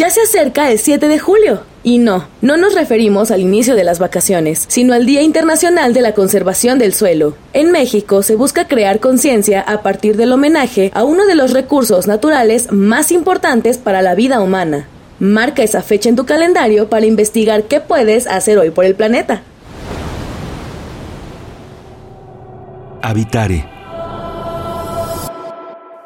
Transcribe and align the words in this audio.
Ya 0.00 0.08
se 0.08 0.22
acerca 0.22 0.70
el 0.70 0.78
7 0.78 1.08
de 1.08 1.18
julio. 1.18 1.60
Y 1.82 1.98
no, 1.98 2.26
no 2.40 2.56
nos 2.56 2.74
referimos 2.74 3.30
al 3.30 3.42
inicio 3.42 3.74
de 3.74 3.84
las 3.84 3.98
vacaciones, 3.98 4.64
sino 4.66 4.94
al 4.94 5.04
Día 5.04 5.20
Internacional 5.20 5.92
de 5.92 6.00
la 6.00 6.14
Conservación 6.14 6.78
del 6.78 6.94
Suelo. 6.94 7.36
En 7.52 7.70
México 7.70 8.22
se 8.22 8.34
busca 8.34 8.66
crear 8.66 8.98
conciencia 9.00 9.60
a 9.60 9.82
partir 9.82 10.16
del 10.16 10.32
homenaje 10.32 10.90
a 10.94 11.04
uno 11.04 11.26
de 11.26 11.34
los 11.34 11.52
recursos 11.52 12.06
naturales 12.06 12.72
más 12.72 13.12
importantes 13.12 13.76
para 13.76 14.00
la 14.00 14.14
vida 14.14 14.40
humana. 14.40 14.88
Marca 15.18 15.62
esa 15.62 15.82
fecha 15.82 16.08
en 16.08 16.16
tu 16.16 16.24
calendario 16.24 16.88
para 16.88 17.04
investigar 17.04 17.64
qué 17.64 17.80
puedes 17.80 18.26
hacer 18.26 18.56
hoy 18.56 18.70
por 18.70 18.86
el 18.86 18.94
planeta. 18.94 19.42
Habitare 23.02 23.79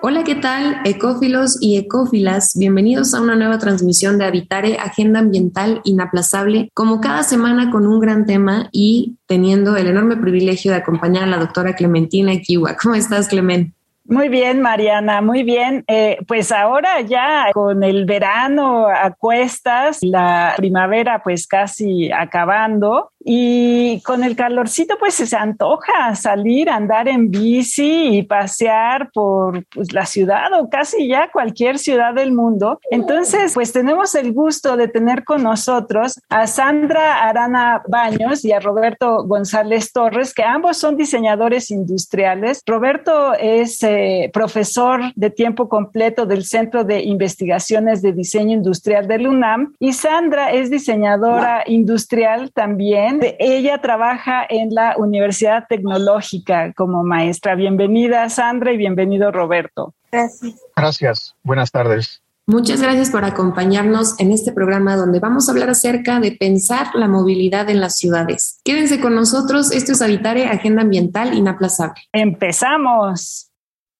Hola, 0.06 0.22
¿qué 0.22 0.34
tal? 0.34 0.82
Ecófilos 0.84 1.56
y 1.62 1.78
ecófilas, 1.78 2.52
bienvenidos 2.58 3.14
a 3.14 3.22
una 3.22 3.36
nueva 3.36 3.58
transmisión 3.58 4.18
de 4.18 4.26
Habitare, 4.26 4.76
Agenda 4.76 5.20
Ambiental 5.20 5.80
Inaplazable, 5.84 6.68
como 6.74 7.00
cada 7.00 7.22
semana 7.22 7.70
con 7.70 7.86
un 7.86 8.00
gran 8.00 8.26
tema 8.26 8.68
y 8.70 9.16
teniendo 9.24 9.78
el 9.78 9.86
enorme 9.86 10.18
privilegio 10.18 10.72
de 10.72 10.76
acompañar 10.76 11.24
a 11.24 11.28
la 11.28 11.38
doctora 11.38 11.74
Clementina 11.74 12.38
Kiwa. 12.38 12.76
¿Cómo 12.76 12.94
estás, 12.94 13.28
Clement? 13.28 13.72
Muy 14.06 14.28
bien, 14.28 14.60
Mariana, 14.60 15.22
muy 15.22 15.42
bien. 15.44 15.82
Eh, 15.86 16.18
pues 16.28 16.52
ahora 16.52 17.00
ya 17.00 17.46
con 17.54 17.82
el 17.82 18.04
verano 18.04 18.86
a 18.86 19.10
cuestas, 19.12 19.98
la 20.02 20.52
primavera 20.56 21.22
pues 21.22 21.46
casi 21.46 22.12
acabando, 22.12 23.12
y 23.24 24.02
con 24.02 24.22
el 24.22 24.36
calorcito, 24.36 24.96
pues 24.98 25.14
se 25.14 25.34
antoja 25.34 26.14
salir, 26.14 26.68
andar 26.68 27.08
en 27.08 27.30
bici 27.30 28.18
y 28.18 28.22
pasear 28.22 29.10
por 29.12 29.64
pues, 29.74 29.92
la 29.92 30.04
ciudad 30.04 30.52
o 30.60 30.68
casi 30.68 31.08
ya 31.08 31.30
cualquier 31.32 31.78
ciudad 31.78 32.12
del 32.12 32.32
mundo. 32.32 32.78
Entonces, 32.90 33.54
pues 33.54 33.72
tenemos 33.72 34.14
el 34.14 34.34
gusto 34.34 34.76
de 34.76 34.88
tener 34.88 35.24
con 35.24 35.42
nosotros 35.42 36.20
a 36.28 36.46
Sandra 36.46 37.24
Arana 37.24 37.82
Baños 37.88 38.44
y 38.44 38.52
a 38.52 38.60
Roberto 38.60 39.24
González 39.24 39.90
Torres, 39.92 40.34
que 40.34 40.44
ambos 40.44 40.76
son 40.76 40.96
diseñadores 40.96 41.70
industriales. 41.70 42.60
Roberto 42.66 43.32
es 43.32 43.82
eh, 43.82 43.93
profesor 44.32 45.00
de 45.14 45.30
tiempo 45.30 45.68
completo 45.68 46.26
del 46.26 46.44
Centro 46.44 46.84
de 46.84 47.02
Investigaciones 47.02 48.02
de 48.02 48.12
Diseño 48.12 48.54
Industrial 48.54 49.06
del 49.06 49.26
UNAM 49.26 49.74
y 49.78 49.92
Sandra 49.92 50.52
es 50.52 50.70
diseñadora 50.70 51.64
industrial 51.66 52.52
también 52.52 53.20
ella 53.38 53.80
trabaja 53.80 54.44
en 54.48 54.74
la 54.74 54.96
Universidad 54.96 55.64
Tecnológica 55.68 56.72
como 56.74 57.04
maestra. 57.04 57.54
Bienvenida, 57.54 58.28
Sandra, 58.28 58.72
y 58.72 58.76
bienvenido, 58.76 59.30
Roberto. 59.30 59.94
Gracias. 60.10 60.54
Gracias. 60.76 61.34
Buenas 61.42 61.70
tardes. 61.70 62.22
Muchas 62.46 62.82
gracias 62.82 63.10
por 63.10 63.24
acompañarnos 63.24 64.20
en 64.20 64.30
este 64.30 64.52
programa 64.52 64.96
donde 64.96 65.18
vamos 65.18 65.48
a 65.48 65.52
hablar 65.52 65.70
acerca 65.70 66.20
de 66.20 66.32
pensar 66.32 66.88
la 66.94 67.08
movilidad 67.08 67.70
en 67.70 67.80
las 67.80 67.96
ciudades. 67.96 68.60
Quédense 68.64 69.00
con 69.00 69.14
nosotros, 69.14 69.72
esto 69.72 69.92
es 69.92 70.02
Habitare, 70.02 70.46
Agenda 70.46 70.82
Ambiental 70.82 71.32
Inaplazable. 71.32 72.02
Empezamos. 72.12 73.50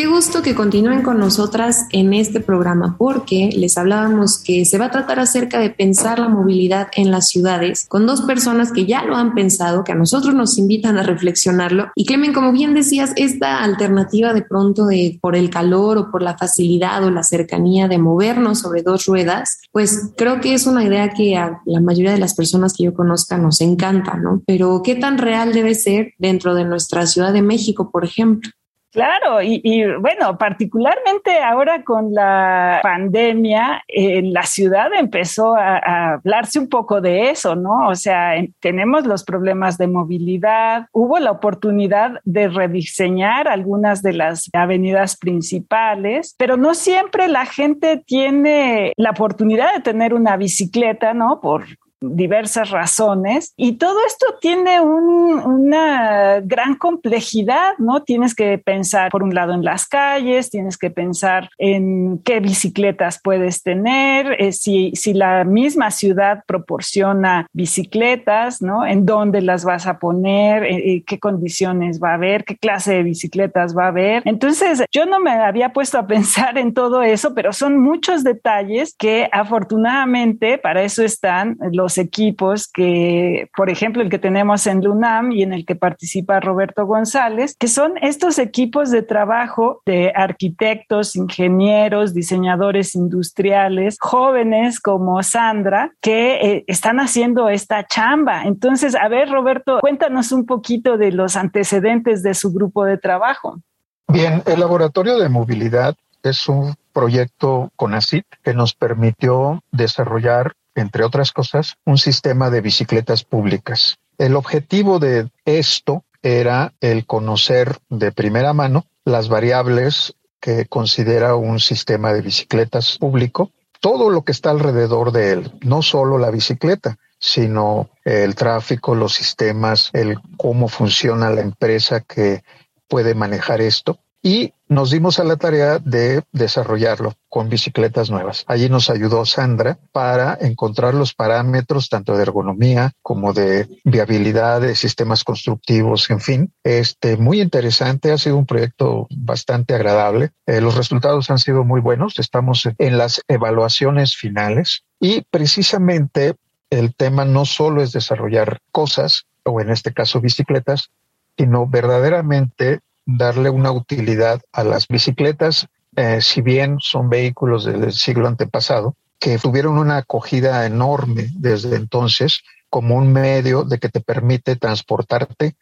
Qué 0.00 0.06
gusto 0.06 0.40
que 0.40 0.54
continúen 0.54 1.02
con 1.02 1.18
nosotras 1.18 1.84
en 1.92 2.14
este 2.14 2.40
programa 2.40 2.96
porque 2.96 3.50
les 3.54 3.76
hablábamos 3.76 4.38
que 4.38 4.64
se 4.64 4.78
va 4.78 4.86
a 4.86 4.90
tratar 4.90 5.20
acerca 5.20 5.58
de 5.58 5.68
pensar 5.68 6.18
la 6.18 6.30
movilidad 6.30 6.88
en 6.96 7.10
las 7.10 7.28
ciudades 7.28 7.84
con 7.86 8.06
dos 8.06 8.22
personas 8.22 8.72
que 8.72 8.86
ya 8.86 9.04
lo 9.04 9.14
han 9.14 9.34
pensado, 9.34 9.84
que 9.84 9.92
a 9.92 9.96
nosotros 9.96 10.34
nos 10.34 10.56
invitan 10.56 10.96
a 10.96 11.02
reflexionarlo. 11.02 11.88
Y 11.94 12.06
Clemen, 12.06 12.32
como 12.32 12.50
bien 12.50 12.72
decías, 12.72 13.12
esta 13.16 13.62
alternativa 13.62 14.32
de 14.32 14.40
pronto 14.40 14.86
de 14.86 15.18
por 15.20 15.36
el 15.36 15.50
calor 15.50 15.98
o 15.98 16.10
por 16.10 16.22
la 16.22 16.38
facilidad 16.38 17.04
o 17.04 17.10
la 17.10 17.22
cercanía 17.22 17.86
de 17.86 17.98
movernos 17.98 18.60
sobre 18.60 18.82
dos 18.82 19.04
ruedas, 19.04 19.58
pues 19.70 20.12
creo 20.16 20.40
que 20.40 20.54
es 20.54 20.66
una 20.66 20.82
idea 20.82 21.10
que 21.10 21.36
a 21.36 21.60
la 21.66 21.80
mayoría 21.82 22.12
de 22.12 22.18
las 22.20 22.32
personas 22.32 22.72
que 22.72 22.84
yo 22.84 22.94
conozca 22.94 23.36
nos 23.36 23.60
encanta, 23.60 24.16
¿no? 24.16 24.42
Pero 24.46 24.80
¿qué 24.82 24.94
tan 24.94 25.18
real 25.18 25.52
debe 25.52 25.74
ser 25.74 26.14
dentro 26.16 26.54
de 26.54 26.64
nuestra 26.64 27.04
Ciudad 27.04 27.34
de 27.34 27.42
México, 27.42 27.90
por 27.90 28.06
ejemplo? 28.06 28.50
Claro, 28.92 29.40
y, 29.40 29.84
bueno, 30.00 30.36
particularmente 30.36 31.38
ahora 31.38 31.84
con 31.84 32.12
la 32.12 32.80
pandemia, 32.82 33.84
en 33.86 34.32
la 34.32 34.42
ciudad 34.42 34.88
empezó 34.98 35.54
a, 35.54 36.14
hablarse 36.14 36.58
un 36.58 36.68
poco 36.68 37.00
de 37.00 37.30
eso, 37.30 37.54
¿no? 37.54 37.88
O 37.88 37.94
sea, 37.94 38.32
tenemos 38.58 39.06
los 39.06 39.22
problemas 39.22 39.78
de 39.78 39.86
movilidad, 39.86 40.88
hubo 40.92 41.20
la 41.20 41.30
oportunidad 41.30 42.20
de 42.24 42.48
rediseñar 42.48 43.46
algunas 43.46 44.02
de 44.02 44.12
las 44.12 44.50
avenidas 44.52 45.16
principales, 45.16 46.34
pero 46.36 46.56
no 46.56 46.74
siempre 46.74 47.28
la 47.28 47.46
gente 47.46 48.02
tiene 48.04 48.92
la 48.96 49.10
oportunidad 49.10 49.72
de 49.72 49.82
tener 49.82 50.14
una 50.14 50.36
bicicleta, 50.36 51.14
¿no? 51.14 51.40
Por 51.40 51.64
diversas 52.00 52.70
razones 52.70 53.52
y 53.56 53.72
todo 53.72 53.98
esto 54.06 54.26
tiene 54.40 54.80
una 54.80 56.40
gran 56.40 56.74
complejidad, 56.74 57.72
¿no? 57.78 58.02
Tienes 58.02 58.34
que 58.34 58.58
pensar 58.58 59.10
por 59.10 59.22
un 59.22 59.34
lado 59.34 59.52
en 59.52 59.64
las 59.64 59.86
calles, 59.86 60.50
tienes 60.50 60.78
que 60.78 60.90
pensar 60.90 61.50
en 61.58 62.20
qué 62.24 62.40
bicicletas 62.40 63.20
puedes 63.22 63.62
tener, 63.62 64.36
eh, 64.40 64.52
si, 64.52 64.92
si 64.94 65.14
la 65.14 65.44
misma 65.44 65.90
ciudad 65.90 66.42
proporciona 66.46 67.46
bicicletas, 67.52 68.62
¿no? 68.62 68.86
En 68.86 69.04
dónde 69.04 69.42
las 69.42 69.64
vas 69.64 69.86
a 69.86 69.98
poner, 69.98 70.64
eh, 70.64 70.94
eh, 70.94 71.04
qué 71.06 71.18
condiciones 71.18 72.00
va 72.02 72.12
a 72.12 72.14
haber, 72.14 72.44
qué 72.44 72.56
clase 72.56 72.94
de 72.94 73.02
bicicletas 73.02 73.76
va 73.76 73.84
a 73.84 73.88
haber. 73.88 74.22
Entonces, 74.24 74.84
yo 74.90 75.06
no 75.06 75.20
me 75.20 75.32
había 75.32 75.72
puesto 75.72 75.98
a 75.98 76.06
pensar 76.06 76.56
en 76.58 76.72
todo 76.72 77.02
eso, 77.02 77.34
pero 77.34 77.52
son 77.52 77.78
muchos 77.78 78.24
detalles 78.24 78.94
que 78.98 79.28
afortunadamente 79.32 80.58
para 80.58 80.82
eso 80.82 81.02
están 81.02 81.58
los 81.72 81.89
equipos 81.98 82.68
que, 82.68 83.48
por 83.56 83.70
ejemplo, 83.70 84.02
el 84.02 84.10
que 84.10 84.18
tenemos 84.18 84.66
en 84.66 84.82
LUNAM 84.82 85.32
y 85.32 85.42
en 85.42 85.52
el 85.52 85.64
que 85.64 85.76
participa 85.76 86.40
Roberto 86.40 86.86
González, 86.86 87.56
que 87.58 87.68
son 87.68 87.94
estos 88.02 88.38
equipos 88.38 88.90
de 88.90 89.02
trabajo 89.02 89.82
de 89.86 90.12
arquitectos, 90.14 91.16
ingenieros, 91.16 92.14
diseñadores 92.14 92.94
industriales, 92.94 93.96
jóvenes 94.00 94.80
como 94.80 95.22
Sandra, 95.22 95.92
que 96.00 96.34
eh, 96.34 96.64
están 96.66 97.00
haciendo 97.00 97.48
esta 97.48 97.86
chamba. 97.86 98.44
Entonces, 98.44 98.94
a 98.94 99.08
ver, 99.08 99.30
Roberto, 99.30 99.80
cuéntanos 99.80 100.32
un 100.32 100.46
poquito 100.46 100.96
de 100.96 101.12
los 101.12 101.36
antecedentes 101.36 102.22
de 102.22 102.34
su 102.34 102.52
grupo 102.52 102.84
de 102.84 102.98
trabajo. 102.98 103.60
Bien, 104.08 104.42
el 104.46 104.60
laboratorio 104.60 105.18
de 105.18 105.28
movilidad 105.28 105.94
es 106.22 106.48
un 106.48 106.74
proyecto 106.92 107.70
con 107.76 107.94
ACID 107.94 108.24
que 108.42 108.54
nos 108.54 108.74
permitió 108.74 109.62
desarrollar 109.70 110.54
entre 110.80 111.04
otras 111.04 111.32
cosas, 111.32 111.76
un 111.84 111.98
sistema 111.98 112.50
de 112.50 112.60
bicicletas 112.60 113.24
públicas. 113.24 113.96
El 114.18 114.36
objetivo 114.36 114.98
de 114.98 115.30
esto 115.44 116.04
era 116.22 116.74
el 116.80 117.06
conocer 117.06 117.78
de 117.88 118.12
primera 118.12 118.52
mano 118.52 118.84
las 119.04 119.28
variables 119.28 120.14
que 120.40 120.66
considera 120.66 121.34
un 121.36 121.60
sistema 121.60 122.12
de 122.12 122.22
bicicletas 122.22 122.98
público, 122.98 123.50
todo 123.80 124.10
lo 124.10 124.22
que 124.24 124.32
está 124.32 124.50
alrededor 124.50 125.12
de 125.12 125.32
él, 125.32 125.52
no 125.62 125.82
solo 125.82 126.18
la 126.18 126.30
bicicleta, 126.30 126.98
sino 127.18 127.90
el 128.04 128.34
tráfico, 128.34 128.94
los 128.94 129.14
sistemas, 129.14 129.90
el 129.92 130.18
cómo 130.36 130.68
funciona 130.68 131.30
la 131.30 131.42
empresa 131.42 132.00
que 132.00 132.42
puede 132.88 133.14
manejar 133.14 133.60
esto 133.60 133.98
y 134.22 134.52
nos 134.70 134.92
dimos 134.92 135.18
a 135.18 135.24
la 135.24 135.36
tarea 135.36 135.80
de 135.80 136.22
desarrollarlo 136.30 137.14
con 137.28 137.48
bicicletas 137.48 138.08
nuevas. 138.08 138.44
Allí 138.46 138.68
nos 138.68 138.88
ayudó 138.88 139.26
Sandra 139.26 139.78
para 139.90 140.38
encontrar 140.40 140.94
los 140.94 141.12
parámetros 141.12 141.88
tanto 141.88 142.16
de 142.16 142.22
ergonomía 142.22 142.92
como 143.02 143.32
de 143.32 143.68
viabilidad 143.84 144.60
de 144.60 144.76
sistemas 144.76 145.24
constructivos, 145.24 146.08
en 146.10 146.20
fin. 146.20 146.52
Este, 146.62 147.16
muy 147.16 147.40
interesante, 147.40 148.12
ha 148.12 148.18
sido 148.18 148.36
un 148.36 148.46
proyecto 148.46 149.08
bastante 149.10 149.74
agradable. 149.74 150.30
Eh, 150.46 150.60
los 150.60 150.76
resultados 150.76 151.30
han 151.30 151.40
sido 151.40 151.64
muy 151.64 151.80
buenos, 151.80 152.20
estamos 152.20 152.68
en 152.78 152.96
las 152.96 153.22
evaluaciones 153.26 154.16
finales 154.16 154.84
y 155.00 155.22
precisamente 155.32 156.36
el 156.70 156.94
tema 156.94 157.24
no 157.24 157.44
solo 157.44 157.82
es 157.82 157.90
desarrollar 157.90 158.60
cosas, 158.70 159.24
o 159.42 159.60
en 159.60 159.70
este 159.70 159.92
caso 159.92 160.20
bicicletas, 160.20 160.90
sino 161.36 161.66
verdaderamente 161.66 162.78
darle 163.16 163.50
una 163.50 163.72
utilidad 163.72 164.40
a 164.52 164.64
las 164.64 164.88
bicicletas, 164.88 165.66
eh, 165.96 166.20
si 166.20 166.40
bien 166.40 166.76
son 166.80 167.08
vehículos 167.08 167.64
del 167.64 167.92
siglo 167.92 168.28
antepasado, 168.28 168.96
que 169.18 169.38
tuvieron 169.38 169.78
una 169.78 169.98
acogida 169.98 170.64
enorme 170.66 171.28
desde 171.34 171.76
entonces 171.76 172.40
como 172.70 172.96
un 172.96 173.12
medio 173.12 173.64
de 173.64 173.78
que 173.78 173.88
te 173.88 174.00
permite 174.00 174.56
transportarte 174.56 175.56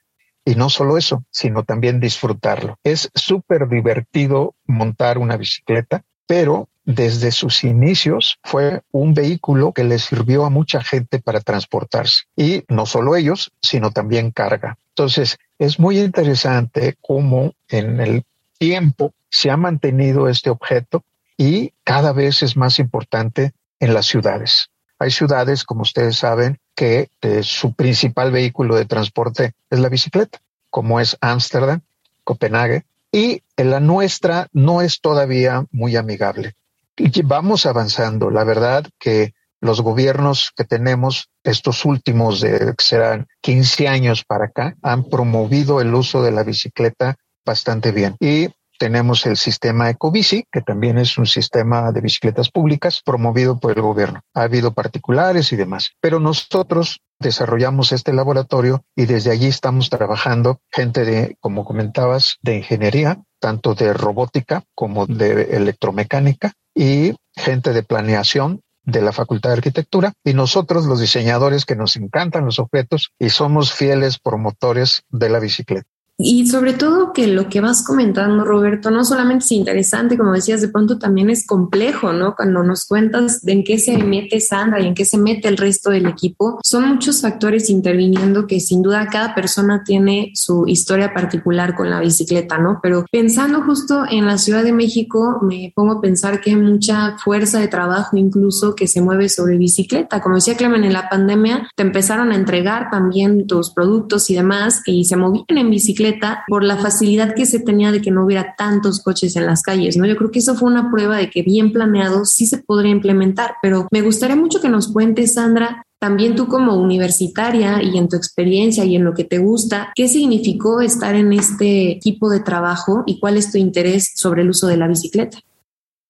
y 0.44 0.54
no 0.54 0.70
solo 0.70 0.96
eso, 0.96 1.24
sino 1.30 1.64
también 1.64 2.00
disfrutarlo. 2.00 2.78
Es 2.84 3.10
súper 3.14 3.68
divertido 3.68 4.54
montar 4.66 5.18
una 5.18 5.36
bicicleta, 5.36 6.04
pero 6.26 6.68
desde 6.84 7.32
sus 7.32 7.64
inicios 7.64 8.38
fue 8.42 8.80
un 8.92 9.12
vehículo 9.12 9.72
que 9.72 9.84
le 9.84 9.98
sirvió 9.98 10.46
a 10.46 10.50
mucha 10.50 10.82
gente 10.82 11.18
para 11.18 11.40
transportarse. 11.40 12.22
Y 12.34 12.64
no 12.68 12.86
solo 12.86 13.14
ellos, 13.14 13.52
sino 13.60 13.90
también 13.90 14.30
carga. 14.30 14.78
Entonces, 14.90 15.36
es 15.58 15.78
muy 15.78 15.98
interesante 15.98 16.96
cómo 17.00 17.52
en 17.68 18.00
el 18.00 18.24
tiempo 18.58 19.12
se 19.28 19.50
ha 19.50 19.56
mantenido 19.56 20.28
este 20.28 20.50
objeto 20.50 21.04
y 21.36 21.72
cada 21.84 22.12
vez 22.12 22.42
es 22.42 22.56
más 22.56 22.78
importante 22.78 23.52
en 23.80 23.94
las 23.94 24.06
ciudades. 24.06 24.70
Hay 24.98 25.10
ciudades, 25.10 25.64
como 25.64 25.82
ustedes 25.82 26.16
saben, 26.16 26.58
que 26.74 27.08
eh, 27.20 27.42
su 27.42 27.72
principal 27.72 28.32
vehículo 28.32 28.74
de 28.74 28.84
transporte 28.84 29.52
es 29.70 29.78
la 29.78 29.88
bicicleta, 29.88 30.40
como 30.70 30.98
es 30.98 31.16
Ámsterdam, 31.20 31.80
Copenhague, 32.24 32.84
y 33.12 33.42
la 33.56 33.80
nuestra 33.80 34.48
no 34.52 34.82
es 34.82 35.00
todavía 35.00 35.64
muy 35.70 35.96
amigable. 35.96 36.54
Y 36.96 37.22
vamos 37.22 37.64
avanzando. 37.64 38.30
La 38.30 38.44
verdad 38.44 38.84
que 38.98 39.34
los 39.60 39.80
gobiernos 39.80 40.52
que 40.56 40.64
tenemos 40.64 41.28
estos 41.42 41.84
últimos 41.84 42.40
de 42.40 42.74
que 42.76 42.84
serán 42.84 43.26
15 43.42 43.88
años 43.88 44.24
para 44.24 44.46
acá 44.46 44.76
han 44.82 45.04
promovido 45.04 45.80
el 45.80 45.94
uso 45.94 46.22
de 46.22 46.32
la 46.32 46.44
bicicleta 46.44 47.16
bastante 47.44 47.92
bien. 47.92 48.16
Y 48.20 48.48
tenemos 48.78 49.26
el 49.26 49.36
sistema 49.36 49.90
Ecobici, 49.90 50.44
que 50.52 50.62
también 50.62 50.98
es 50.98 51.18
un 51.18 51.26
sistema 51.26 51.90
de 51.90 52.00
bicicletas 52.00 52.50
públicas 52.50 53.02
promovido 53.04 53.58
por 53.58 53.72
el 53.72 53.82
gobierno. 53.82 54.20
Ha 54.34 54.42
habido 54.42 54.72
particulares 54.72 55.52
y 55.52 55.56
demás, 55.56 55.90
pero 56.00 56.20
nosotros 56.20 57.00
desarrollamos 57.18 57.92
este 57.92 58.12
laboratorio 58.12 58.84
y 58.94 59.06
desde 59.06 59.32
allí 59.32 59.48
estamos 59.48 59.90
trabajando 59.90 60.60
gente 60.70 61.04
de, 61.04 61.36
como 61.40 61.64
comentabas, 61.64 62.36
de 62.42 62.58
ingeniería, 62.58 63.20
tanto 63.40 63.74
de 63.74 63.92
robótica 63.92 64.62
como 64.74 65.06
de 65.06 65.56
electromecánica 65.56 66.52
y 66.74 67.14
gente 67.34 67.72
de 67.72 67.82
planeación 67.82 68.60
de 68.88 69.02
la 69.02 69.12
Facultad 69.12 69.50
de 69.50 69.56
Arquitectura 69.56 70.14
y 70.24 70.32
nosotros 70.32 70.86
los 70.86 70.98
diseñadores 70.98 71.66
que 71.66 71.76
nos 71.76 71.96
encantan 71.96 72.46
los 72.46 72.58
objetos 72.58 73.12
y 73.18 73.28
somos 73.28 73.72
fieles 73.72 74.18
promotores 74.18 75.02
de 75.10 75.28
la 75.28 75.40
bicicleta. 75.40 75.86
Y 76.20 76.48
sobre 76.48 76.72
todo 76.72 77.12
que 77.12 77.28
lo 77.28 77.48
que 77.48 77.60
vas 77.60 77.84
comentando, 77.84 78.44
Roberto, 78.44 78.90
no 78.90 79.04
solamente 79.04 79.44
es 79.44 79.52
interesante, 79.52 80.18
como 80.18 80.32
decías, 80.32 80.60
de 80.60 80.66
pronto 80.66 80.98
también 80.98 81.30
es 81.30 81.46
complejo, 81.46 82.12
¿no? 82.12 82.34
Cuando 82.34 82.64
nos 82.64 82.86
cuentas 82.86 83.42
de 83.42 83.52
en 83.52 83.62
qué 83.62 83.78
se 83.78 83.96
mete 83.98 84.40
Sandra 84.40 84.80
y 84.80 84.88
en 84.88 84.94
qué 84.94 85.04
se 85.04 85.16
mete 85.16 85.46
el 85.46 85.56
resto 85.56 85.90
del 85.90 86.06
equipo, 86.06 86.58
son 86.64 86.88
muchos 86.88 87.22
factores 87.22 87.70
interviniendo 87.70 88.48
que 88.48 88.58
sin 88.58 88.82
duda 88.82 89.06
cada 89.06 89.32
persona 89.36 89.84
tiene 89.84 90.32
su 90.34 90.66
historia 90.66 91.14
particular 91.14 91.76
con 91.76 91.88
la 91.88 92.00
bicicleta, 92.00 92.58
¿no? 92.58 92.80
Pero 92.82 93.06
pensando 93.12 93.62
justo 93.62 94.02
en 94.10 94.26
la 94.26 94.38
Ciudad 94.38 94.64
de 94.64 94.72
México, 94.72 95.38
me 95.42 95.72
pongo 95.72 95.92
a 95.92 96.00
pensar 96.00 96.40
que 96.40 96.50
hay 96.50 96.56
mucha 96.56 97.16
fuerza 97.18 97.60
de 97.60 97.68
trabajo 97.68 98.16
incluso 98.16 98.74
que 98.74 98.88
se 98.88 99.00
mueve 99.00 99.28
sobre 99.28 99.56
bicicleta. 99.56 100.20
Como 100.20 100.34
decía 100.34 100.56
Clemen, 100.56 100.82
en 100.82 100.94
la 100.94 101.08
pandemia 101.08 101.70
te 101.76 101.84
empezaron 101.84 102.32
a 102.32 102.34
entregar 102.34 102.90
también 102.90 103.46
tus 103.46 103.70
productos 103.70 104.28
y 104.30 104.34
demás 104.34 104.82
y 104.84 105.04
se 105.04 105.14
movían 105.14 105.44
en 105.48 105.70
bicicleta 105.70 106.07
por 106.48 106.64
la 106.64 106.76
facilidad 106.76 107.34
que 107.34 107.46
se 107.46 107.60
tenía 107.60 107.92
de 107.92 108.00
que 108.00 108.10
no 108.10 108.24
hubiera 108.24 108.54
tantos 108.56 109.02
coches 109.02 109.36
en 109.36 109.46
las 109.46 109.62
calles, 109.62 109.96
¿no? 109.96 110.06
Yo 110.06 110.16
creo 110.16 110.30
que 110.30 110.38
eso 110.38 110.54
fue 110.54 110.70
una 110.70 110.90
prueba 110.90 111.16
de 111.16 111.30
que 111.30 111.42
bien 111.42 111.72
planeado 111.72 112.24
sí 112.24 112.46
se 112.46 112.58
podría 112.58 112.92
implementar, 112.92 113.56
pero 113.62 113.88
me 113.90 114.02
gustaría 114.02 114.36
mucho 114.36 114.60
que 114.60 114.68
nos 114.68 114.92
cuentes, 114.92 115.34
Sandra, 115.34 115.82
también 115.98 116.36
tú 116.36 116.46
como 116.46 116.76
universitaria 116.76 117.82
y 117.82 117.98
en 117.98 118.08
tu 118.08 118.16
experiencia 118.16 118.84
y 118.84 118.94
en 118.94 119.04
lo 119.04 119.14
que 119.14 119.24
te 119.24 119.38
gusta, 119.38 119.92
¿qué 119.94 120.08
significó 120.08 120.80
estar 120.80 121.14
en 121.14 121.32
este 121.32 121.90
equipo 121.90 122.30
de 122.30 122.40
trabajo 122.40 123.02
y 123.06 123.18
cuál 123.18 123.36
es 123.36 123.50
tu 123.50 123.58
interés 123.58 124.12
sobre 124.14 124.42
el 124.42 124.50
uso 124.50 124.68
de 124.68 124.76
la 124.76 124.86
bicicleta? 124.86 125.38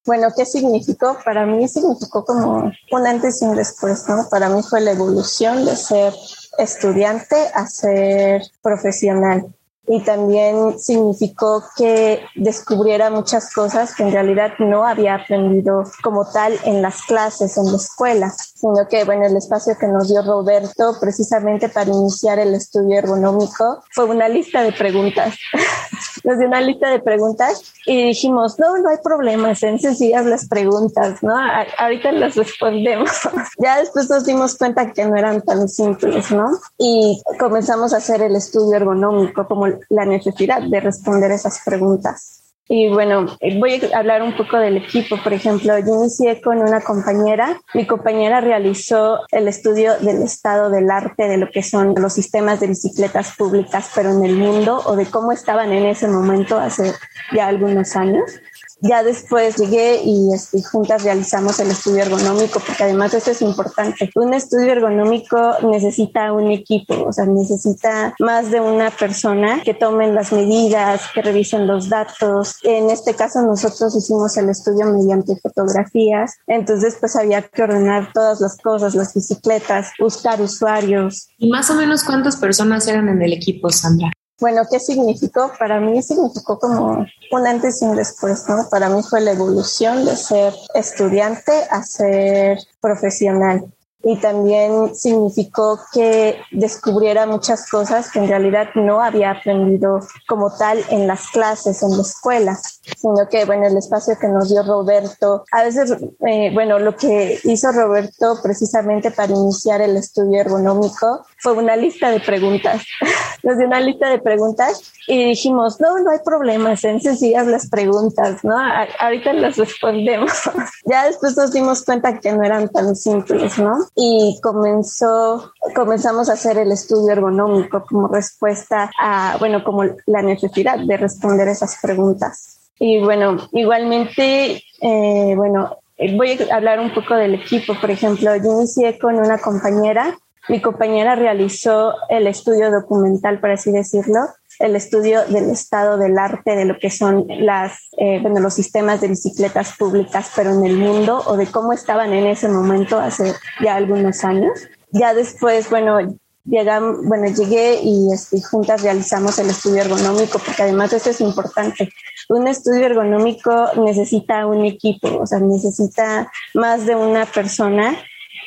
Bueno, 0.05 0.29
¿qué 0.35 0.47
significó? 0.47 1.19
Para 1.25 1.45
mí 1.45 1.69
significó 1.69 2.25
como 2.25 2.73
un 2.93 3.07
antes 3.07 3.43
y 3.43 3.45
un 3.45 3.57
después, 3.57 4.05
¿no? 4.09 4.27
Para 4.31 4.49
mí 4.49 4.63
fue 4.63 4.81
la 4.81 4.93
evolución 4.93 5.65
de 5.67 5.77
ser 5.77 6.15
estudiante 6.59 7.37
a 7.55 7.67
ser 7.67 8.43
profesional 8.63 9.55
y 9.89 10.01
también 10.03 10.79
significó 10.79 11.65
que 11.77 12.21
descubriera 12.35 13.11
muchas 13.11 13.53
cosas 13.53 13.95
que 13.95 14.03
en 14.03 14.13
realidad 14.13 14.53
no 14.59 14.87
había 14.87 15.15
aprendido 15.15 15.85
como 16.03 16.31
tal 16.31 16.59
en 16.65 16.83
las 16.83 17.03
clases, 17.03 17.57
en 17.57 17.71
la 17.71 17.77
escuela, 17.77 18.31
sino 18.31 18.87
que, 18.89 19.05
bueno, 19.05 19.27
el 19.27 19.37
espacio 19.37 19.77
que 19.79 19.89
nos 19.89 20.09
dio 20.09 20.23
Roberto 20.23 20.97
precisamente 21.01 21.69
para 21.69 21.91
iniciar 21.91 22.39
el 22.39 22.55
estudio 22.55 22.99
ergonómico 22.99 23.83
fue 23.93 24.05
una 24.05 24.29
lista 24.29 24.63
de 24.63 24.73
preguntas. 24.73 25.35
nos 26.25 26.39
dio 26.39 26.47
una 26.47 26.61
lista 26.61 26.91
de 26.91 27.01
preguntas 27.01 27.75
y 27.87 28.09
dijimos, 28.09 28.59
no, 28.59 28.79
no 28.79 28.91
hay 28.91 28.99
problema, 29.03 29.55
sean 29.55 29.79
sencillas 29.79 30.27
las 30.27 30.49
preguntas, 30.49 31.23
¿no? 31.23 31.35
ahorita 31.79 32.13
las 32.13 32.37
respondemos. 32.37 33.11
ya 33.59 33.79
después 33.79 34.09
nos 34.11 34.25
dimos 34.25 34.57
cuenta 34.57 34.93
que 34.93 35.05
no 35.05 35.17
eran 35.17 35.43
tan 35.43 35.69
simples, 35.69 36.31
¿no? 36.31 36.47
Y 36.79 37.21
comenzamos 37.39 37.93
a 37.95 37.99
hacer 37.99 38.23
el 38.23 38.37
estudio 38.37 38.77
ergonómico 38.77 39.47
como 39.47 39.67
la 39.89 40.05
necesidad 40.05 40.63
de 40.63 40.81
responder 40.81 41.31
esas 41.31 41.61
preguntas. 41.65 42.38
Y 42.69 42.91
bueno, 42.91 43.27
voy 43.59 43.81
a 43.93 43.99
hablar 43.99 44.23
un 44.23 44.37
poco 44.37 44.59
del 44.59 44.77
equipo. 44.77 45.17
Por 45.23 45.33
ejemplo, 45.33 45.79
yo 45.79 45.95
inicié 45.95 46.41
con 46.43 46.59
una 46.59 46.83
compañera. 46.83 47.59
Mi 47.73 47.87
compañera 47.87 48.43
realizó 48.43 49.21
el 49.31 49.49
estudio 49.49 49.99
del 50.01 50.23
estado 50.23 50.69
del 50.69 50.91
arte 50.91 51.29
de 51.29 51.39
lo 51.39 51.51
que 51.51 51.63
son 51.63 51.95
los 51.97 52.13
sistemas 52.13 52.61
de 52.61 52.67
bicicletas 52.67 53.35
públicas, 53.37 53.91
pero 53.95 54.11
en 54.11 54.23
el 54.23 54.37
mundo 54.37 54.83
o 54.85 54.97
de 54.97 55.07
cómo 55.07 55.33
estaban 55.33 55.73
en 55.73 55.87
ese 55.87 56.09
momento 56.09 56.59
hace 56.59 56.93
ya 57.33 57.47
algunos 57.47 57.97
años. 57.97 58.31
Ya 58.81 59.03
después 59.03 59.57
llegué 59.57 60.03
y, 60.05 60.33
este, 60.33 60.63
juntas 60.63 61.03
realizamos 61.03 61.59
el 61.59 61.71
estudio 61.71 62.03
ergonómico, 62.03 62.61
porque 62.61 62.85
además 62.85 63.13
eso 63.15 63.33
es 63.33 63.43
importante. 63.43 64.11
Un 64.15 64.35
estudio 64.35 64.73
ergonómico 64.73 65.55
necesita 65.63 66.33
un 66.33 66.51
equipo, 66.51 66.95
o 67.07 67.13
sea, 67.13 67.27
necesita 67.27 68.15
más 68.21 68.51
de 68.51 68.61
una 68.61 68.91
persona 68.91 69.63
que 69.65 69.75
tomen 69.75 70.15
las 70.15 70.33
medidas, 70.33 71.03
que 71.13 71.23
revisen 71.23 71.67
los 71.67 71.89
datos. 71.89 72.57
En 72.63 72.91
este 72.91 73.15
caso 73.15 73.43
nosotros 73.43 73.97
hicimos 73.97 74.37
el 74.37 74.49
estudio 74.49 74.87
mediante 74.87 75.37
fotografías, 75.37 76.37
entonces 76.47 76.97
pues 77.01 77.17
había 77.17 77.43
que 77.43 77.63
ordenar 77.63 78.13
todas 78.13 78.41
las 78.41 78.57
cosas, 78.59 78.95
las 78.95 79.15
bicicletas, 79.15 79.93
buscar 79.99 80.41
usuarios. 80.41 81.29
¿Y 81.39 81.51
más 81.51 81.71
o 81.71 81.75
menos 81.75 82.05
cuántas 82.05 82.37
personas 82.37 82.87
eran 82.87 83.09
en 83.09 83.23
el 83.23 83.33
equipo, 83.33 83.71
Sandra? 83.71 84.11
Bueno, 84.41 84.63
¿qué 84.71 84.79
significó? 84.79 85.53
Para 85.59 85.81
mí 85.81 86.01
significó 86.03 86.59
como 86.59 87.05
un 87.33 87.47
antes 87.47 87.83
y 87.83 87.87
un 87.87 87.97
después, 87.97 88.49
¿no? 88.49 88.69
Para 88.71 88.89
mí 88.89 89.03
fue 89.03 89.21
la 89.21 89.33
evolución 89.33 90.05
de 90.05 90.17
ser 90.17 90.55
estudiante 90.75 91.53
a 91.71 91.83
ser 91.83 92.59
profesional 92.81 93.73
y 94.03 94.17
también 94.17 94.95
significó 94.95 95.81
que 95.93 96.41
descubriera 96.53 97.27
muchas 97.27 97.69
cosas 97.69 98.11
que 98.11 98.21
en 98.21 98.29
realidad 98.29 98.69
no 98.75 99.03
había 99.03 99.33
aprendido 99.33 100.01
como 100.29 100.57
tal 100.57 100.85
en 100.91 101.09
las 101.09 101.29
clases, 101.31 101.83
en 101.83 101.97
la 101.97 102.03
escuela, 102.03 102.57
sino 102.97 103.29
que, 103.29 103.45
bueno, 103.45 103.67
el 103.67 103.77
espacio 103.77 104.17
que 104.21 104.29
nos 104.29 104.49
dio 104.51 104.63
Roberto, 104.63 105.45
a 105.51 105.65
veces, 105.65 105.97
eh, 106.27 106.51
bueno, 106.55 106.79
lo 106.79 106.97
que 106.97 107.41
hizo 107.43 107.73
Roberto 107.73 108.39
precisamente 108.43 109.11
para 109.11 109.33
iniciar 109.33 109.81
el 109.81 109.97
estudio 109.97 110.41
ergonómico 110.41 111.27
fue 111.39 111.53
una 111.53 111.77
lista 111.77 112.11
de 112.11 112.21
preguntas. 112.21 112.83
Nos 113.43 113.57
dio 113.57 113.67
una 113.67 113.81
lista 113.81 114.09
de 114.11 114.19
preguntas 114.19 114.93
y 115.07 115.25
dijimos, 115.31 115.81
no, 115.81 115.99
no 116.01 116.11
hay 116.11 116.19
problema, 116.25 116.77
sean 116.77 117.01
sencillas 117.01 117.47
las 117.47 117.69
preguntas, 117.69 118.45
¿no? 118.45 118.57
ahorita 118.99 119.33
las 119.33 119.57
respondemos. 119.57 120.33
ya 120.85 121.07
después 121.07 121.37
nos 121.37 121.53
dimos 121.53 121.85
cuenta 121.85 122.19
que 122.19 122.33
no 122.33 122.43
eran 122.43 122.69
tan 122.69 122.95
simples, 122.95 123.59
¿no? 123.59 123.88
Y 123.95 124.39
comenzó, 124.43 125.53
comenzamos 125.75 126.29
a 126.29 126.35
hacer 126.35 126.59
el 126.59 126.73
estudio 126.73 127.13
ergonómico 127.13 127.85
como 127.87 128.09
respuesta 128.09 128.91
a, 129.01 129.37
bueno, 129.39 129.65
como 129.65 129.85
la 130.07 130.23
necesidad 130.23 130.79
de 130.79 130.97
responder 130.97 131.49
esas 131.49 131.79
preguntas. 131.81 132.59
Y 132.79 133.01
bueno, 133.03 133.37
igualmente, 133.53 134.63
eh, 134.81 135.35
bueno, 135.37 135.79
voy 136.17 136.39
a 136.51 136.55
hablar 136.55 136.81
un 136.81 136.95
poco 136.95 137.15
del 137.15 137.35
equipo. 137.35 137.75
Por 137.81 137.91
ejemplo, 137.91 138.37
yo 138.37 138.53
inicié 138.53 138.99
con 138.99 139.17
una 139.17 139.39
compañera. 139.39 140.17
Mi 140.49 140.63
compañera 140.63 141.15
realizó 141.15 141.93
el 142.09 142.27
estudio 142.27 142.71
documental, 142.71 143.41
por 143.41 143.51
así 143.51 143.71
decirlo, 143.71 144.21
el 144.59 144.77
estudio 144.77 145.25
del 145.27 145.51
estado 145.51 145.99
del 145.99 146.19
arte, 146.19 146.57
de 146.57 146.65
lo 146.65 146.79
que 146.79 146.91
son 146.91 147.27
las, 147.29 147.89
eh, 147.97 148.19
bueno, 148.21 148.41
los 148.41 148.55
sistemas 148.55 149.01
de 149.01 149.09
bicicletas 149.09 149.77
públicas, 149.77 150.31
pero 150.35 150.51
en 150.51 150.65
el 150.65 150.77
mundo, 150.77 151.23
o 151.27 151.37
de 151.37 151.47
cómo 151.47 151.73
estaban 151.73 152.13
en 152.13 152.27
ese 152.27 152.49
momento 152.49 152.99
hace 152.99 153.35
ya 153.63 153.77
algunos 153.77 154.25
años. 154.25 154.59
Ya 154.91 155.15
después, 155.15 155.71
bueno, 155.71 155.99
llegamos, 156.45 157.05
bueno, 157.05 157.27
llegué 157.27 157.81
y 157.83 158.13
este, 158.13 158.41
juntas 158.41 158.83
realizamos 158.83 159.39
el 159.39 159.51
estudio 159.51 159.83
ergonómico, 159.83 160.39
porque 160.39 160.63
además 160.63 160.93
eso 160.93 161.11
es 161.11 161.21
importante. 161.21 161.91
Un 162.29 162.49
estudio 162.49 162.87
ergonómico 162.87 163.71
necesita 163.77 164.47
un 164.47 164.65
equipo, 164.65 165.19
o 165.19 165.27
sea, 165.27 165.39
necesita 165.39 166.31
más 166.55 166.87
de 166.87 166.95
una 166.95 167.27
persona 167.27 167.97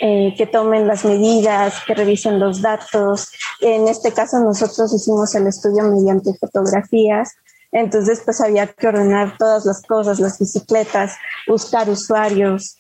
eh, 0.04 0.34
que 0.36 0.48
tomen 0.48 0.88
las 0.88 1.06
medidas, 1.06 1.76
que 1.86 1.94
revisen 1.94 2.40
los 2.40 2.60
datos. 2.60 3.32
En 3.60 3.88
este 3.88 4.12
caso 4.12 4.40
nosotros 4.40 4.92
hicimos 4.96 5.36
el 5.36 5.46
estudio 5.46 5.84
mediante 5.84 6.34
fotografías, 6.40 7.36
entonces 7.72 8.24
pues 8.26 8.42
había 8.42 8.66
que 8.66 8.88
ordenar 8.88 9.38
todas 9.38 9.64
las 9.64 9.84
cosas, 9.84 10.20
las 10.20 10.40
bicicletas, 10.40 11.18
buscar 11.48 11.88
usuarios, 11.88 12.78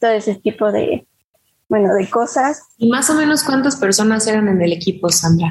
todo 0.00 0.12
ese 0.12 0.36
tipo 0.36 0.72
de, 0.72 1.06
bueno, 1.68 1.92
de 1.92 2.08
cosas. 2.08 2.62
¿Y 2.78 2.88
más 2.88 3.10
o 3.10 3.14
menos 3.16 3.42
cuántas 3.42 3.76
personas 3.76 4.26
eran 4.26 4.48
en 4.48 4.62
el 4.62 4.72
equipo, 4.72 5.10
Sandra? 5.10 5.50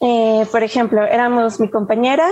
Eh, 0.00 0.44
por 0.50 0.64
ejemplo, 0.64 1.04
éramos 1.04 1.60
mi 1.60 1.70
compañera, 1.70 2.28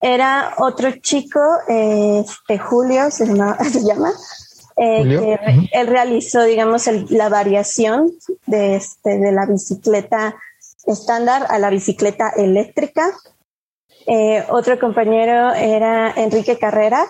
era 0.00 0.54
otro 0.56 0.90
chico, 1.02 1.40
este 1.68 2.58
Julio 2.58 3.10
se 3.10 3.26
llama, 3.26 3.58
eh, 4.76 5.68
él 5.72 5.86
realizó, 5.86 6.42
digamos, 6.44 6.88
la 7.10 7.28
variación 7.28 8.12
de, 8.46 8.76
este, 8.76 9.18
de 9.18 9.32
la 9.32 9.46
bicicleta 9.46 10.34
estándar 10.86 11.46
a 11.48 11.58
la 11.58 11.70
bicicleta 11.70 12.30
eléctrica. 12.36 13.12
Eh, 14.06 14.44
otro 14.50 14.78
compañero 14.78 15.54
era 15.54 16.12
Enrique 16.16 16.58
Carrera, 16.58 17.06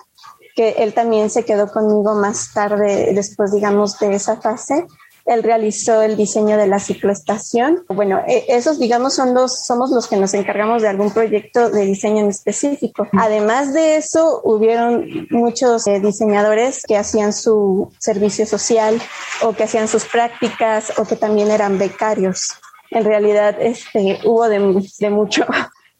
que 0.54 0.70
él 0.78 0.94
también 0.94 1.30
se 1.30 1.44
quedó 1.44 1.70
conmigo 1.72 2.14
más 2.14 2.52
tarde, 2.52 3.12
después, 3.14 3.52
digamos, 3.52 3.98
de 3.98 4.14
esa 4.14 4.40
fase. 4.40 4.86
Él 5.26 5.42
realizó 5.42 6.02
el 6.02 6.16
diseño 6.16 6.56
de 6.56 6.66
la 6.66 6.78
cicloestación. 6.78 7.84
Bueno, 7.88 8.20
e, 8.26 8.44
esos, 8.48 8.78
digamos, 8.78 9.14
son 9.14 9.34
los, 9.34 9.64
somos 9.66 9.90
los 9.90 10.06
que 10.06 10.16
nos 10.16 10.34
encargamos 10.34 10.82
de 10.82 10.88
algún 10.88 11.10
proyecto 11.10 11.70
de 11.70 11.86
diseño 11.86 12.20
en 12.20 12.28
específico. 12.28 13.08
Además 13.12 13.72
de 13.72 13.96
eso, 13.96 14.40
hubieron 14.44 15.26
muchos 15.30 15.86
eh, 15.86 16.00
diseñadores 16.00 16.82
que 16.86 16.96
hacían 16.96 17.32
su 17.32 17.90
servicio 17.98 18.46
social 18.46 19.00
o 19.42 19.52
que 19.52 19.64
hacían 19.64 19.88
sus 19.88 20.04
prácticas 20.04 20.92
o 20.98 21.04
que 21.04 21.16
también 21.16 21.50
eran 21.50 21.78
becarios. 21.78 22.58
En 22.90 23.04
realidad, 23.04 23.56
este, 23.58 24.20
hubo 24.24 24.48
de, 24.48 24.88
de 24.98 25.10
mucho. 25.10 25.46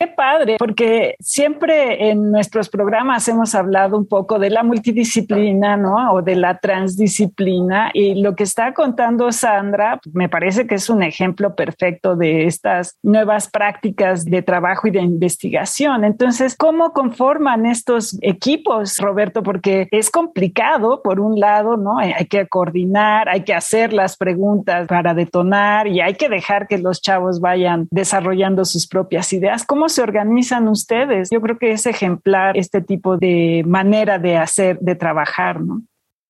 Qué 0.05 0.11
padre, 0.11 0.57
porque 0.59 1.17
siempre 1.19 2.11
en 2.11 2.31
nuestros 2.31 2.69
programas 2.69 3.27
hemos 3.27 3.55
hablado 3.55 3.97
un 3.97 4.07
poco 4.07 4.39
de 4.39 4.51
la 4.51 4.63
multidisciplina, 4.63 5.79
¿no? 5.79 6.13
O 6.13 6.21
de 6.21 6.37
la 6.37 6.59
transdisciplina. 6.59 7.91
Y 7.95 8.21
lo 8.21 8.35
que 8.35 8.43
está 8.43 8.75
contando 8.75 9.33
Sandra 9.33 9.99
me 10.13 10.29
parece 10.29 10.67
que 10.67 10.75
es 10.75 10.91
un 10.91 11.03
ejemplo 11.03 11.55
perfecto 11.55 12.17
de 12.17 12.45
estas 12.45 12.99
nuevas 13.03 13.49
prácticas 13.49 14.27
de 14.27 14.43
trabajo 14.43 14.89
y 14.89 14.91
de 14.91 15.01
investigación. 15.01 16.05
Entonces, 16.05 16.55
¿cómo 16.55 16.93
conforman 16.93 17.65
estos 17.65 18.19
equipos, 18.21 18.99
Roberto? 18.99 19.43
Porque 19.43 19.89
es 19.91 20.11
complicado, 20.11 21.01
por 21.03 21.19
un 21.19 21.41
lado, 21.41 21.79
¿no? 21.79 21.97
Hay 21.97 22.27
que 22.27 22.47
coordinar, 22.47 23.31
hay 23.31 23.45
que 23.45 23.55
hacer 23.55 23.95
las 23.95 24.19
preguntas 24.19 24.87
para 24.87 25.15
detonar 25.15 25.87
y 25.87 26.03
hay 26.03 26.13
que 26.15 26.29
dejar 26.29 26.69
que 26.69 26.77
los 26.77 27.01
chavos 27.01 27.41
vayan 27.41 27.89
desarrollando 27.91 28.67
sus 28.67 28.87
propias 28.87 29.33
ideas. 29.33 29.65
¿Cómo 29.65 29.89
se 29.95 30.03
organizan 30.03 30.69
ustedes? 30.69 31.29
Yo 31.31 31.41
creo 31.41 31.59
que 31.59 31.73
es 31.73 31.87
ejemplar 31.87 32.57
este 32.57 32.81
tipo 32.81 33.17
de 33.17 33.63
manera 33.67 34.19
de 34.19 34.37
hacer, 34.37 34.79
de 34.81 34.95
trabajar, 34.95 35.61
¿no? 35.61 35.83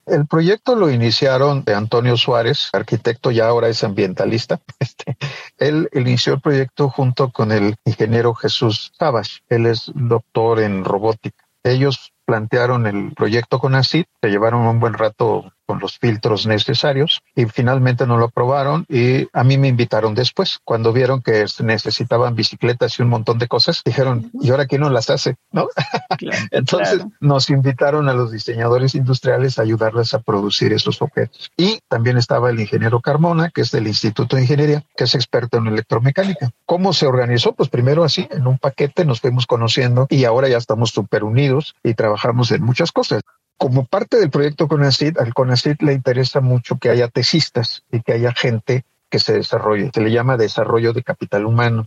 El 0.06 0.26
proyecto 0.26 0.74
lo 0.74 0.90
iniciaron 0.90 1.64
de 1.64 1.74
Antonio 1.74 2.18
Suárez, 2.18 2.68
arquitecto 2.74 3.30
ya 3.30 3.46
ahora 3.46 3.68
es 3.68 3.82
ambientalista. 3.84 4.60
Este, 4.78 5.16
él 5.56 5.88
inició 5.94 6.34
el 6.34 6.40
proyecto 6.42 6.90
junto 6.90 7.30
con 7.30 7.52
el 7.52 7.76
ingeniero 7.86 8.34
Jesús 8.34 8.92
Sabas. 8.98 9.40
Él 9.48 9.64
es 9.64 9.90
doctor 9.94 10.60
en 10.60 10.84
robótica. 10.84 11.44
Ellos 11.62 12.12
plantearon 12.26 12.86
el 12.86 13.14
proyecto 13.14 13.58
con 13.58 13.74
ACID, 13.74 14.04
se 14.20 14.28
llevaron 14.28 14.66
un 14.66 14.80
buen 14.80 14.92
rato 14.92 15.52
con 15.66 15.78
los 15.78 15.98
filtros 15.98 16.46
necesarios 16.46 17.22
y 17.34 17.46
finalmente 17.46 18.06
no 18.06 18.16
lo 18.16 18.26
aprobaron 18.26 18.84
y 18.88 19.28
a 19.32 19.44
mí 19.44 19.58
me 19.58 19.68
invitaron 19.68 20.14
después. 20.14 20.58
Cuando 20.64 20.92
vieron 20.92 21.22
que 21.22 21.44
necesitaban 21.62 22.34
bicicletas 22.34 22.98
y 22.98 23.02
un 23.02 23.08
montón 23.08 23.38
de 23.38 23.48
cosas, 23.48 23.82
dijeron, 23.84 24.30
¿y 24.40 24.50
ahora 24.50 24.66
quién 24.66 24.82
nos 24.82 24.92
las 24.92 25.10
hace? 25.10 25.36
¿No? 25.52 25.68
Entonces 26.50 27.04
nos 27.20 27.50
invitaron 27.50 28.08
a 28.08 28.14
los 28.14 28.32
diseñadores 28.32 28.94
industriales 28.94 29.58
a 29.58 29.62
ayudarles 29.62 30.14
a 30.14 30.20
producir 30.20 30.72
esos 30.72 31.00
objetos. 31.02 31.50
Y 31.56 31.78
también 31.88 32.18
estaba 32.18 32.50
el 32.50 32.60
ingeniero 32.60 33.00
Carmona, 33.00 33.50
que 33.50 33.62
es 33.62 33.70
del 33.70 33.86
Instituto 33.86 34.36
de 34.36 34.42
Ingeniería, 34.42 34.84
que 34.96 35.04
es 35.04 35.14
experto 35.14 35.58
en 35.58 35.66
electromecánica. 35.66 36.50
¿Cómo 36.66 36.92
se 36.92 37.06
organizó? 37.06 37.52
Pues 37.52 37.68
primero 37.68 38.04
así, 38.04 38.28
en 38.30 38.46
un 38.46 38.58
paquete 38.58 39.04
nos 39.04 39.20
fuimos 39.20 39.46
conociendo 39.46 40.06
y 40.10 40.24
ahora 40.24 40.48
ya 40.48 40.58
estamos 40.58 40.90
súper 40.90 41.24
unidos 41.24 41.74
y 41.82 41.94
trabajamos 41.94 42.50
en 42.50 42.62
muchas 42.62 42.92
cosas 42.92 43.22
como 43.56 43.86
parte 43.86 44.18
del 44.18 44.30
proyecto 44.30 44.68
CONACYT, 44.68 45.18
al 45.18 45.32
CONACYT 45.32 45.82
le 45.82 45.92
interesa 45.92 46.40
mucho 46.40 46.78
que 46.78 46.90
haya 46.90 47.08
tesistas 47.08 47.84
y 47.90 48.00
que 48.02 48.12
haya 48.12 48.32
gente 48.32 48.84
que 49.08 49.18
se 49.18 49.32
desarrolle. 49.32 49.90
Se 49.94 50.00
le 50.00 50.10
llama 50.10 50.36
desarrollo 50.36 50.92
de 50.92 51.02
capital 51.02 51.46
humano. 51.46 51.86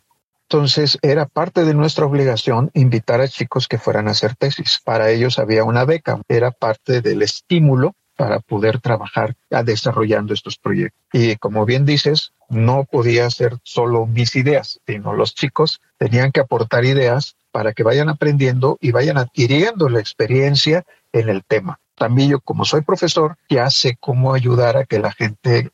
Entonces, 0.50 0.98
era 1.02 1.26
parte 1.26 1.66
de 1.66 1.74
nuestra 1.74 2.06
obligación 2.06 2.72
invitar 2.74 3.20
a 3.20 3.28
chicos 3.28 3.68
que 3.68 3.78
fueran 3.78 4.08
a 4.08 4.12
hacer 4.12 4.36
tesis. 4.36 4.80
Para 4.84 5.10
ellos 5.10 5.40
había 5.40 5.66
una 5.66 5.84
beca, 5.84 6.22
era 6.30 6.52
parte 6.52 7.02
del 7.02 7.22
estímulo 7.22 7.96
para 8.18 8.40
poder 8.40 8.82
trabajar 8.82 9.36
desarrollando 9.64 10.34
estos 10.34 10.58
proyectos. 10.58 11.00
Y 11.14 11.38
como 11.38 11.66
bien 11.66 11.86
dices, 11.86 12.34
no 12.50 12.84
podía 12.84 13.30
ser 13.30 13.58
solo 13.64 14.06
mis 14.06 14.36
ideas, 14.36 14.82
sino 14.86 15.14
los 15.14 15.34
chicos 15.34 15.80
tenían 15.98 16.32
que 16.32 16.42
aportar 16.42 16.84
ideas 16.84 17.38
para 17.52 17.74
que 17.74 17.84
vayan 17.84 18.10
aprendiendo 18.10 18.78
y 18.82 18.92
vayan 18.92 19.18
adquiriendo 19.18 19.88
la 19.88 20.00
experiencia 20.00 20.84
en 21.14 21.30
el 21.30 21.44
tema. 21.46 21.80
También 21.96 22.32
yo, 22.32 22.40
como 22.42 22.66
soy 22.66 22.82
profesor, 22.82 23.38
ya 23.50 23.70
sé 23.70 23.98
cómo 24.00 24.34
ayudar 24.34 24.78
a 24.78 24.86
que 24.86 25.00
la 25.00 25.12
gente 25.12 25.70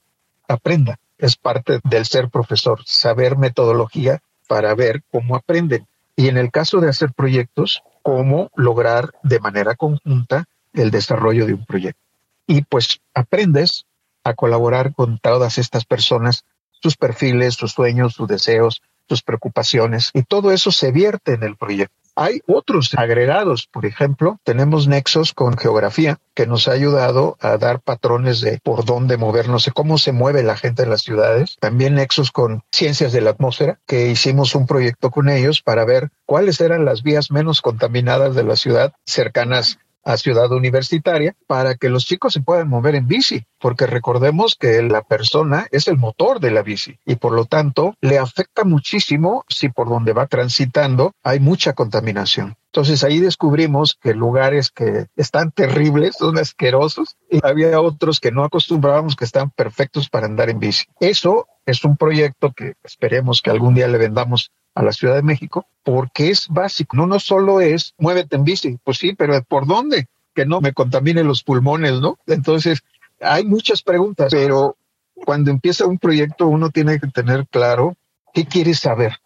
aprenda. 0.47 1.00
Es 1.17 1.35
parte 1.35 1.79
del 1.83 2.05
ser 2.05 2.29
profesor, 2.29 2.81
saber 2.85 3.38
metodología 3.38 4.21
para 4.47 4.75
ver 4.75 5.01
cómo 5.12 5.35
aprenden. 5.35 5.88
Y 6.15 6.27
en 6.27 6.38
el 6.38 6.51
caso 6.51 6.79
de 6.79 6.89
hacer 6.89 7.13
proyectos, 7.13 7.81
cómo 8.01 8.51
lograr 8.55 9.13
de 9.23 9.39
manera 9.39 9.75
conjunta 9.75 10.45
el 10.73 10.91
desarrollo 10.91 11.45
de 11.45 11.53
un 11.53 11.65
proyecto. 11.65 12.02
Y 12.47 12.63
pues 12.63 13.00
aprendes 13.13 13.85
a 14.23 14.33
colaborar 14.33 14.93
con 14.93 15.19
todas 15.19 15.57
estas 15.57 15.85
personas, 15.85 16.45
sus 16.71 16.97
perfiles, 16.97 17.55
sus 17.55 17.71
sueños, 17.71 18.13
sus 18.13 18.27
deseos, 18.27 18.81
sus 19.07 19.21
preocupaciones, 19.21 20.12
y 20.13 20.23
todo 20.23 20.51
eso 20.51 20.71
se 20.71 20.91
vierte 20.91 21.33
en 21.33 21.43
el 21.43 21.57
proyecto. 21.57 21.95
Hay 22.15 22.41
otros 22.45 22.93
agregados, 22.95 23.65
por 23.65 23.88
ejemplo, 23.88 24.39
tenemos 24.43 24.88
nexos 24.88 25.33
con 25.33 25.57
geografía 25.57 26.19
que 26.35 26.45
nos 26.45 26.67
ha 26.67 26.73
ayudado 26.73 27.38
a 27.39 27.57
dar 27.57 27.81
patrones 27.81 28.39
de 28.39 28.59
por 28.63 28.85
dónde 28.85 29.17
movernos, 29.17 29.65
de 29.65 29.71
cómo 29.71 29.97
se 29.97 30.12
mueve 30.12 30.43
la 30.43 30.55
gente 30.55 30.83
en 30.83 30.91
las 30.91 31.01
ciudades. 31.01 31.57
También 31.59 31.95
nexos 31.95 32.31
con 32.31 32.62
ciencias 32.71 33.13
de 33.13 33.21
la 33.21 33.31
atmósfera, 33.31 33.79
que 33.88 34.09
hicimos 34.09 34.53
un 34.53 34.67
proyecto 34.67 35.09
con 35.09 35.27
ellos 35.27 35.63
para 35.63 35.85
ver 35.85 36.12
cuáles 36.27 36.62
eran 36.62 36.85
las 36.85 37.01
vías 37.01 37.31
menos 37.31 37.62
contaminadas 37.62 38.35
de 38.35 38.43
la 38.43 38.57
ciudad 38.57 38.93
cercanas 39.05 39.79
a 40.03 40.17
Ciudad 40.17 40.51
Universitaria 40.51 41.36
para 41.48 41.75
que 41.75 41.89
los 41.89 42.05
chicos 42.05 42.33
se 42.33 42.41
puedan 42.41 42.69
mover 42.69 42.95
en 42.95 43.07
bici, 43.07 43.45
porque 43.60 43.88
recordemos 43.88 44.55
que 44.55 44.81
la 44.81 45.01
persona 45.01 45.67
es 45.72 45.88
el 45.88 45.98
motor 45.98 46.39
de 46.39 46.51
la 46.51 46.62
bici 46.62 47.00
y 47.05 47.15
por 47.15 47.33
lo 47.33 47.45
tanto 47.45 47.95
le 48.01 48.17
afecta 48.17 48.63
muchísimo 48.63 49.45
si 49.48 49.69
por 49.69 49.89
donde 49.89 50.13
va 50.13 50.27
transitando 50.27 51.13
hay 51.24 51.39
mucha 51.39 51.74
contaminación. 51.74 52.55
Entonces 52.74 53.03
ahí 53.03 53.19
descubrimos 53.19 54.00
que 54.01 54.15
lugares 54.15 54.72
que 54.72 55.05
están 55.15 55.51
terribles, 55.51 56.15
son 56.17 56.39
asquerosos, 56.39 57.17
y 57.29 57.39
había 57.43 57.79
otros 57.79 58.19
que 58.19 58.31
no 58.31 58.43
acostumbrábamos 58.43 59.15
que 59.15 59.25
están 59.25 59.51
perfectos 59.51 60.10
para 60.10 60.25
andar 60.25 60.50
en 60.50 60.57
bici. 60.57 60.86
Eso 61.00 61.45
es 61.67 61.83
un 61.83 61.98
proyecto 61.98 62.51
que 62.51 62.74
esperemos 62.83 63.43
que 63.43 63.51
algún 63.51 63.75
día 63.75 63.88
le 63.88 64.00
vendamos 64.00 64.51
a 64.75 64.84
la 64.84 64.92
Ciudad 64.92 65.15
de 65.15 65.24
México, 65.24 65.68
porque 65.84 66.30
es 66.30 66.48
básico. 66.50 66.98
No, 66.98 67.06
no 67.08 67.20
solo 67.20 67.62
es 67.62 67.94
muévete 67.98 68.36
en 68.36 68.44
bici, 68.44 68.77
pues 68.84 68.98
sí, 68.98 69.13
pero 69.13 69.42
¿por 69.44 69.68
dónde? 69.68 70.08
Que 70.34 70.46
no 70.46 70.62
me 70.62 70.74
contamine 70.74 71.24
los 71.24 71.44
pulmones, 71.44 72.00
¿no? 72.00 72.18
Entonces, 72.27 72.84
hay 73.20 73.46
muchas 73.46 73.84
preguntas, 73.84 74.32
pero 74.32 74.77
cuando 75.13 75.51
empieza 75.51 75.86
un 75.86 76.00
proyecto 76.00 76.48
uno 76.48 76.70
tiene 76.70 77.00
que 77.00 77.08
tener 77.08 77.48
claro 77.48 77.96
qué 78.34 78.46
quieres 78.46 78.80
saber, 78.80 79.18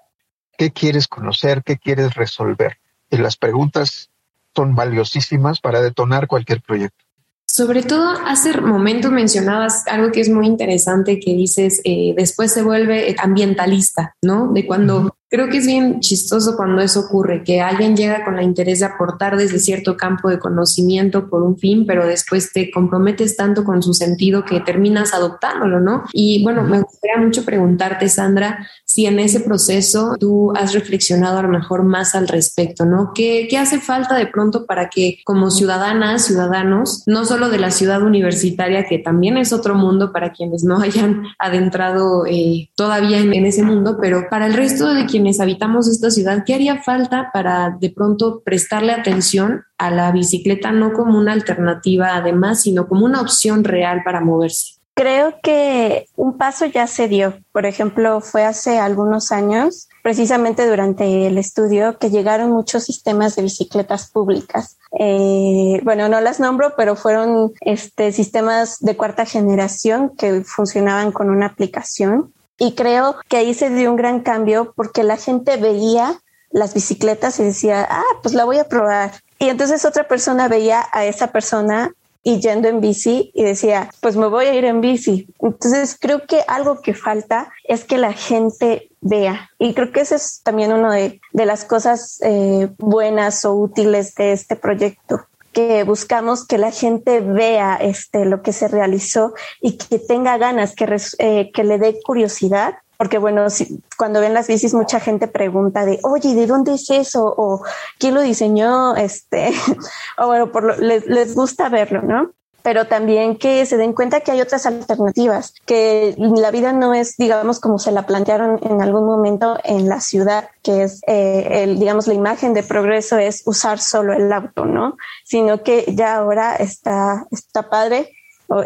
qué 0.58 0.72
quieres 0.72 1.08
conocer, 1.08 1.64
qué 1.64 1.78
quieres 1.78 2.14
resolver. 2.16 2.78
Y 3.10 3.18
las 3.18 3.38
preguntas 3.38 4.10
son 4.56 4.76
valiosísimas 4.76 5.60
para 5.60 5.82
detonar 5.82 6.28
cualquier 6.28 6.62
proyecto. 6.62 7.06
Sobre 7.46 7.82
todo, 7.82 8.10
hace 8.26 8.60
momento 8.60 9.10
mencionabas 9.10 9.88
algo 9.88 10.12
que 10.12 10.20
es 10.20 10.30
muy 10.30 10.46
interesante 10.48 11.20
que 11.20 11.34
dices, 11.34 11.82
eh, 11.86 12.14
después 12.16 12.52
se 12.52 12.62
vuelve 12.62 13.16
ambientalista, 13.18 14.16
¿no? 14.22 14.52
De 14.52 14.68
cuando 14.68 15.17
Creo 15.30 15.50
que 15.50 15.58
es 15.58 15.68
bien 15.68 16.00
chistoso 16.00 16.56
cuando 16.56 16.82
eso 16.82 17.02
ocurre, 17.02 17.44
que 17.44 17.60
alguien 17.60 17.98
llega 17.98 18.24
con 18.24 18.38
la 18.38 18.44
interés 18.44 18.80
de 18.80 18.86
aportar 18.86 19.36
desde 19.36 19.60
cierto 19.60 19.98
campo 19.98 20.30
de 20.30 20.40
conocimiento 20.40 21.30
por 21.30 21.44
un 21.44 21.58
fin, 21.58 21.86
pero 21.86 22.08
después 22.08 22.54
te 22.54 22.72
comprometes 22.72 23.36
tanto 23.36 23.66
con 23.66 23.84
su 23.84 23.94
sentido 23.94 24.46
que 24.46 24.62
terminas 24.62 25.14
adoptándolo, 25.14 25.82
¿no? 25.82 26.06
Y 26.14 26.42
bueno, 26.46 26.64
me 26.64 26.80
gustaría 26.80 27.18
mucho 27.18 27.44
preguntarte, 27.44 28.08
Sandra, 28.08 28.66
si 28.86 29.06
en 29.06 29.20
ese 29.20 29.42
proceso 29.42 30.16
tú 30.18 30.54
has 30.56 30.74
reflexionado 30.74 31.40
a 31.40 31.42
lo 31.42 31.50
mejor 31.50 31.84
más 31.84 32.16
al 32.16 32.30
respecto, 32.30 32.86
¿no? 32.86 33.12
¿Qué, 33.14 33.48
qué 33.50 33.58
hace 33.58 33.82
falta 33.82 34.16
de 34.16 34.28
pronto 34.28 34.66
para 34.66 34.88
que 34.88 35.20
como 35.26 35.52
ciudadanas, 35.52 36.24
ciudadanos, 36.24 37.04
no 37.06 37.26
solo 37.26 37.50
de 37.50 37.60
la 37.60 37.72
ciudad 37.72 38.02
universitaria, 38.02 38.86
que 38.86 39.00
también 39.00 39.36
es 39.36 39.52
otro 39.52 39.76
mundo 39.76 40.14
para 40.14 40.32
quienes 40.32 40.64
no 40.64 40.80
hayan 40.80 41.24
adentrado 41.38 42.26
eh, 42.26 42.70
todavía 42.76 43.18
en, 43.18 43.34
en 43.34 43.46
ese 43.46 43.64
mundo, 43.64 43.98
pero 44.00 44.30
para 44.30 44.46
el 44.46 44.54
resto 44.54 44.94
de 44.94 45.06
quienes 45.06 45.17
quienes 45.18 45.40
habitamos 45.40 45.88
esta 45.88 46.12
ciudad, 46.12 46.44
¿qué 46.46 46.54
haría 46.54 46.84
falta 46.84 47.32
para 47.34 47.76
de 47.82 47.90
pronto 47.90 48.44
prestarle 48.46 48.94
atención 48.94 49.64
a 49.80 49.90
la 49.90 50.12
bicicleta 50.12 50.72
no 50.72 50.94
como 50.94 51.18
una 51.18 51.34
alternativa 51.34 52.16
además, 52.16 52.62
sino 52.62 52.88
como 52.88 53.04
una 53.04 53.20
opción 53.20 53.64
real 53.64 54.04
para 54.06 54.22
moverse? 54.22 54.76
Creo 54.94 55.34
que 55.42 56.06
un 56.16 56.38
paso 56.38 56.68
ya 56.68 56.86
se 56.86 57.08
dio. 57.08 57.34
Por 57.52 57.66
ejemplo, 57.66 58.22
fue 58.22 58.44
hace 58.46 58.78
algunos 58.78 59.32
años, 59.32 59.90
precisamente 60.04 60.68
durante 60.70 61.26
el 61.26 61.40
estudio, 61.40 61.98
que 61.98 62.12
llegaron 62.12 62.52
muchos 62.52 62.84
sistemas 62.84 63.36
de 63.36 63.42
bicicletas 63.42 64.12
públicas. 64.12 64.78
Eh, 65.00 65.82
bueno, 65.84 66.10
no 66.10 66.22
las 66.22 66.40
nombro, 66.40 66.74
pero 66.78 66.96
fueron 66.96 67.54
este, 67.62 68.12
sistemas 68.12 68.80
de 68.82 68.96
cuarta 68.96 69.26
generación 69.26 70.12
que 70.16 70.44
funcionaban 70.44 71.12
con 71.12 71.32
una 71.32 71.48
aplicación 71.48 72.34
y 72.58 72.74
creo 72.74 73.18
que 73.28 73.38
ahí 73.38 73.54
se 73.54 73.70
dio 73.70 73.90
un 73.90 73.98
gran 73.98 74.22
cambio 74.22 74.74
porque 74.76 75.04
la 75.04 75.18
gente 75.18 75.58
veía 75.58 76.22
las 76.50 76.74
bicicletas 76.74 77.40
y 77.40 77.44
decía, 77.44 77.88
ah, 77.90 78.04
pues 78.24 78.34
la 78.34 78.46
voy 78.46 78.58
a 78.58 78.68
probar. 78.68 79.12
Y 79.40 79.50
entonces 79.50 79.86
otra 79.86 80.08
persona 80.08 80.48
veía 80.48 80.88
a 80.92 81.06
esa 81.06 81.28
persona 81.28 81.94
y 82.24 82.42
yendo 82.42 82.68
en 82.68 82.82
bici 82.82 83.32
y 83.34 83.44
decía, 83.44 83.90
pues 84.02 84.18
me 84.18 84.28
voy 84.28 84.46
a 84.46 84.54
ir 84.54 84.66
en 84.66 84.82
bici. 84.82 85.28
Entonces 85.40 85.96
creo 86.00 86.26
que 86.26 86.44
algo 86.48 86.82
que 86.82 86.94
falta 86.94 87.52
es 87.64 87.86
que 87.86 87.98
la 87.98 88.14
gente 88.14 88.90
vea. 89.02 89.52
Y 89.60 89.74
creo 89.74 89.92
que 89.92 90.02
esa 90.02 90.16
es 90.16 90.42
también 90.44 90.74
una 90.74 90.94
de, 90.94 91.22
de, 91.32 91.46
las 91.46 91.64
cosas 91.64 92.20
eh, 92.24 92.70
buenas 92.80 93.46
o 93.46 93.54
útiles 93.54 94.16
de 94.16 94.34
este 94.34 94.56
proyecto 94.56 95.28
que 95.58 95.84
buscamos 95.84 96.46
que 96.46 96.60
la 96.60 96.70
gente 96.70 97.20
vea 97.20 97.78
este, 97.78 98.26
lo 98.26 98.44
que 98.44 98.54
se 98.54 98.68
realizó 98.68 99.34
y 99.60 99.76
que 99.76 99.98
tenga 99.98 100.38
ganas, 100.38 100.76
que, 100.76 100.86
eh, 101.18 101.52
le 101.64 101.80
dé 101.80 102.00
curiosidad. 102.06 102.76
Porque 102.96 103.18
bueno, 103.18 103.50
si, 103.50 103.82
cuando 103.98 104.22
ven 104.22 104.36
las 104.36 104.48
bicis 104.48 104.76
mucha 104.76 105.00
gente 105.00 105.28
pregunta 105.28 105.84
de, 105.84 106.00
oye, 106.04 106.36
¿de 106.36 106.46
dónde 106.46 106.76
es 106.76 106.88
eso? 106.92 107.34
O 107.36 107.64
¿quién 107.98 108.14
lo 108.14 108.22
diseñó? 108.22 108.96
Este, 108.96 109.52
o 110.20 110.28
bueno, 110.28 110.52
por 110.52 110.64
lo, 110.64 110.78
les, 110.78 111.08
les 111.08 111.34
gusta 111.34 111.70
verlo, 111.70 112.04
¿no? 112.04 112.30
Pero 112.68 112.86
también 112.86 113.38
que 113.38 113.66
se 113.66 113.78
den 113.78 113.94
cuenta 113.94 114.20
que 114.20 114.32
hay 114.32 114.42
otras 114.42 114.66
alternativas, 114.66 115.54
que 115.66 116.16
la 116.18 116.52
vida 116.52 116.74
no 116.74 116.94
es, 116.94 117.16
digamos, 117.16 117.62
como 117.62 117.80
se 117.80 117.94
la 117.94 118.06
plantearon 118.06 118.60
en 118.62 118.82
algún 118.82 119.06
momento 119.06 119.58
en 119.64 119.88
la 119.88 120.02
ciudad, 120.02 120.50
que 120.64 120.84
es, 120.84 121.00
eh, 121.08 121.64
el, 121.64 121.80
digamos, 121.80 122.08
la 122.08 122.14
imagen 122.14 122.54
de 122.54 122.64
progreso 122.64 123.18
es 123.20 123.44
usar 123.46 123.80
solo 123.80 124.12
el 124.12 124.30
auto, 124.34 124.66
¿no? 124.66 124.98
Sino 125.24 125.64
que 125.64 125.86
ya 125.96 126.18
ahora 126.18 126.58
está, 126.58 127.26
está 127.32 127.70
padre 127.70 128.12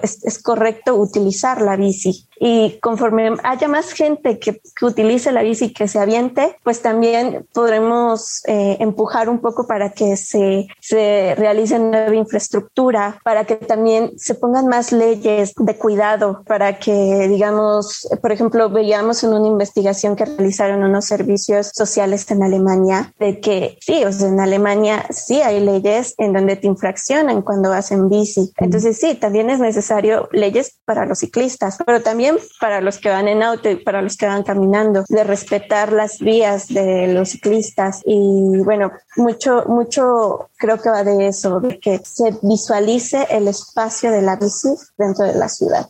es, 0.02 0.24
es, 0.24 0.42
correcto 0.42 0.96
utilizar 0.96 1.62
la 1.62 1.76
bici. 1.76 2.28
Y 2.44 2.80
conforme 2.80 3.38
haya 3.44 3.68
más 3.68 3.92
gente 3.94 4.40
que, 4.40 4.60
que 4.76 4.86
utilice 4.86 5.32
la 5.32 5.44
bici, 5.44 5.72
que 5.72 5.88
se 5.88 6.00
aviente, 6.00 6.58
pues 6.64 6.82
también 6.82 7.46
podremos 7.54 8.42
eh, 8.48 8.78
empujar 8.80 9.30
un 9.30 9.40
poco 9.42 9.68
para 9.68 9.92
que 9.92 10.18
se, 10.18 10.68
se 10.80 11.36
realice 11.38 11.78
nueva 11.78 12.16
infraestructura, 12.16 13.20
para 13.24 13.46
que 13.46 13.58
también 13.58 14.18
se 14.18 14.34
pongan 14.34 14.66
más 14.66 14.92
leyes 14.92 15.54
de 15.56 15.76
cuidado, 15.76 16.44
para 16.48 16.80
que, 16.80 17.28
digamos, 17.28 18.08
por 18.24 18.32
ejemplo, 18.32 18.72
veíamos 18.72 19.24
en 19.24 19.34
una 19.34 19.48
investigación 19.48 20.16
que 20.16 20.26
realizaron 20.26 20.84
unos 20.84 21.06
servicios 21.06 21.70
sociales 21.76 22.30
en 22.32 22.42
Alemania, 22.42 23.14
de 23.20 23.40
que 23.40 23.78
sí, 23.82 24.04
o 24.04 24.12
sea, 24.12 24.30
en 24.30 24.40
Alemania 24.40 25.06
sí 25.12 25.44
hay 25.44 25.60
leyes 25.60 26.16
en 26.18 26.34
donde 26.34 26.56
te 26.56 26.66
infraccionan 26.66 27.44
cuando 27.44 27.70
vas 27.70 27.92
en 27.92 28.10
bici. 28.10 28.52
Entonces 28.58 28.98
sí, 28.98 29.14
también 29.14 29.52
es 29.52 29.60
necesario 29.60 30.28
leyes 30.32 30.80
para 30.86 31.06
los 31.06 31.20
ciclistas, 31.20 31.78
pero 31.86 32.02
también 32.02 32.31
para 32.60 32.82
los 32.82 33.00
que 33.00 33.10
van 33.10 33.28
en 33.28 33.44
auto 33.44 33.70
y 33.70 33.76
para 33.76 34.02
los 34.02 34.18
que 34.18 34.28
van 34.28 34.44
caminando, 34.44 35.04
de 35.08 35.24
respetar 35.24 35.92
las 35.92 36.20
vías 36.20 36.68
de 36.68 37.08
los 37.08 37.30
ciclistas. 37.30 38.02
Y 38.06 38.60
bueno, 38.64 38.92
mucho, 39.16 39.64
mucho 39.68 40.50
creo 40.58 40.78
que 40.82 40.90
va 40.90 41.04
de 41.04 41.28
eso, 41.28 41.60
de 41.60 41.80
que 41.80 42.00
se 42.00 42.38
visualice 42.42 43.28
el 43.30 43.48
espacio 43.48 44.12
de 44.12 44.22
la 44.22 44.36
bici 44.36 44.70
dentro 44.98 45.26
de 45.26 45.36
la 45.36 45.50
ciudad. 45.50 45.90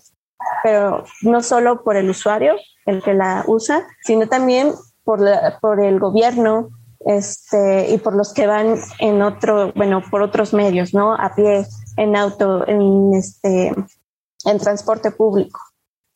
Pero 0.63 1.03
no 1.21 1.41
solo 1.41 1.83
por 1.83 1.97
el 1.97 2.09
usuario, 2.09 2.55
el 2.85 3.01
que 3.01 3.13
la 3.13 3.43
usa, 3.47 3.87
sino 4.03 4.27
también 4.27 4.73
por, 5.03 5.21
la, 5.21 5.59
por 5.59 5.83
el 5.83 5.99
gobierno, 5.99 6.69
este, 7.05 7.91
y 7.91 7.97
por 7.97 8.15
los 8.15 8.33
que 8.33 8.47
van 8.47 8.75
en 8.99 9.21
otro, 9.21 9.71
bueno, 9.75 10.03
por 10.09 10.21
otros 10.21 10.53
medios, 10.53 10.93
¿no? 10.93 11.13
A 11.15 11.33
pie, 11.35 11.65
en 11.97 12.15
auto, 12.15 12.67
en 12.67 13.13
este, 13.13 13.73
en 14.45 14.59
transporte 14.59 15.11
público. 15.11 15.59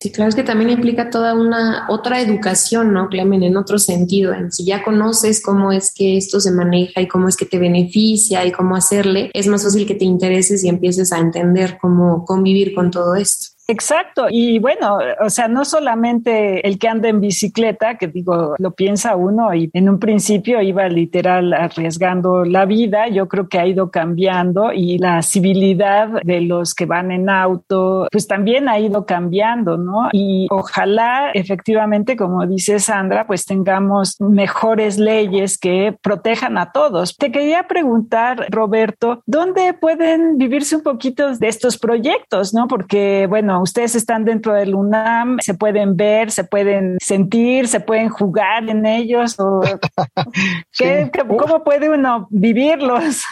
Sí, 0.05 0.11
claro, 0.11 0.29
es 0.29 0.35
que 0.35 0.43
también 0.43 0.69
implica 0.69 1.09
toda 1.09 1.33
una 1.33 1.87
otra 1.89 2.21
educación, 2.21 2.93
¿no, 2.93 3.09
Clemen? 3.09 3.41
En 3.41 3.57
otro 3.57 3.79
sentido, 3.79 4.35
en 4.35 4.51
si 4.51 4.63
ya 4.63 4.83
conoces 4.83 5.41
cómo 5.41 5.71
es 5.71 5.91
que 5.91 6.15
esto 6.15 6.39
se 6.39 6.51
maneja 6.51 7.01
y 7.01 7.07
cómo 7.07 7.27
es 7.27 7.35
que 7.35 7.47
te 7.47 7.57
beneficia 7.57 8.45
y 8.45 8.51
cómo 8.51 8.75
hacerle, 8.75 9.31
es 9.33 9.47
más 9.47 9.63
fácil 9.63 9.87
que 9.87 9.95
te 9.95 10.05
intereses 10.05 10.63
y 10.63 10.69
empieces 10.69 11.11
a 11.11 11.17
entender 11.17 11.79
cómo 11.81 12.23
convivir 12.23 12.75
con 12.75 12.91
todo 12.91 13.15
esto. 13.15 13.54
Exacto. 13.67 14.27
Y 14.29 14.59
bueno, 14.59 14.99
o 15.19 15.29
sea, 15.29 15.47
no 15.47 15.65
solamente 15.65 16.67
el 16.67 16.77
que 16.77 16.87
anda 16.87 17.09
en 17.09 17.19
bicicleta, 17.19 17.97
que 17.97 18.07
digo, 18.07 18.55
lo 18.59 18.71
piensa 18.71 19.15
uno 19.15 19.53
y 19.55 19.71
en 19.73 19.89
un 19.89 19.99
principio 19.99 20.61
iba 20.61 20.87
literal 20.87 21.51
arriesgando 21.51 22.45
la 22.45 22.65
vida. 22.65 23.07
Yo 23.07 23.27
creo 23.27 23.49
que 23.49 23.57
ha 23.57 23.65
ido 23.65 23.89
cambiando 23.89 24.71
y 24.71 24.99
la 24.99 25.23
civilidad 25.23 26.21
de 26.23 26.41
los 26.41 26.75
que 26.75 26.85
van 26.85 27.11
en 27.11 27.29
auto, 27.29 28.07
pues 28.11 28.27
también 28.27 28.69
ha 28.69 28.79
ido 28.79 29.05
cambiando, 29.05 29.77
¿no? 29.77 30.09
Y 30.11 30.47
ojalá 30.51 31.31
efectivamente, 31.33 32.15
como 32.15 32.45
dice 32.45 32.79
Sandra, 32.79 33.25
pues 33.25 33.45
tengamos 33.45 34.21
mejores 34.21 34.99
leyes 34.99 35.57
que 35.57 35.97
protejan 36.03 36.59
a 36.59 36.71
todos. 36.71 37.17
Te 37.17 37.31
quería 37.31 37.63
preguntar, 37.67 38.45
Roberto, 38.49 39.23
¿dónde 39.25 39.73
pueden 39.73 40.37
vivirse 40.37 40.75
un 40.75 40.83
poquito 40.83 41.35
de 41.35 41.47
estos 41.47 41.79
proyectos, 41.79 42.53
no? 42.53 42.67
Porque, 42.67 43.25
bueno, 43.27 43.54
ustedes 43.59 43.95
están 43.95 44.25
dentro 44.25 44.53
del 44.53 44.75
UNAM, 44.75 45.37
se 45.41 45.53
pueden 45.53 45.95
ver, 45.95 46.31
se 46.31 46.43
pueden 46.43 46.97
sentir, 47.01 47.67
se 47.67 47.79
pueden 47.79 48.09
jugar 48.09 48.69
en 48.69 48.85
ellos. 48.85 49.39
O, 49.39 49.61
¿Cómo 51.37 51.63
puede 51.63 51.89
uno 51.89 52.27
vivirlos? 52.29 53.23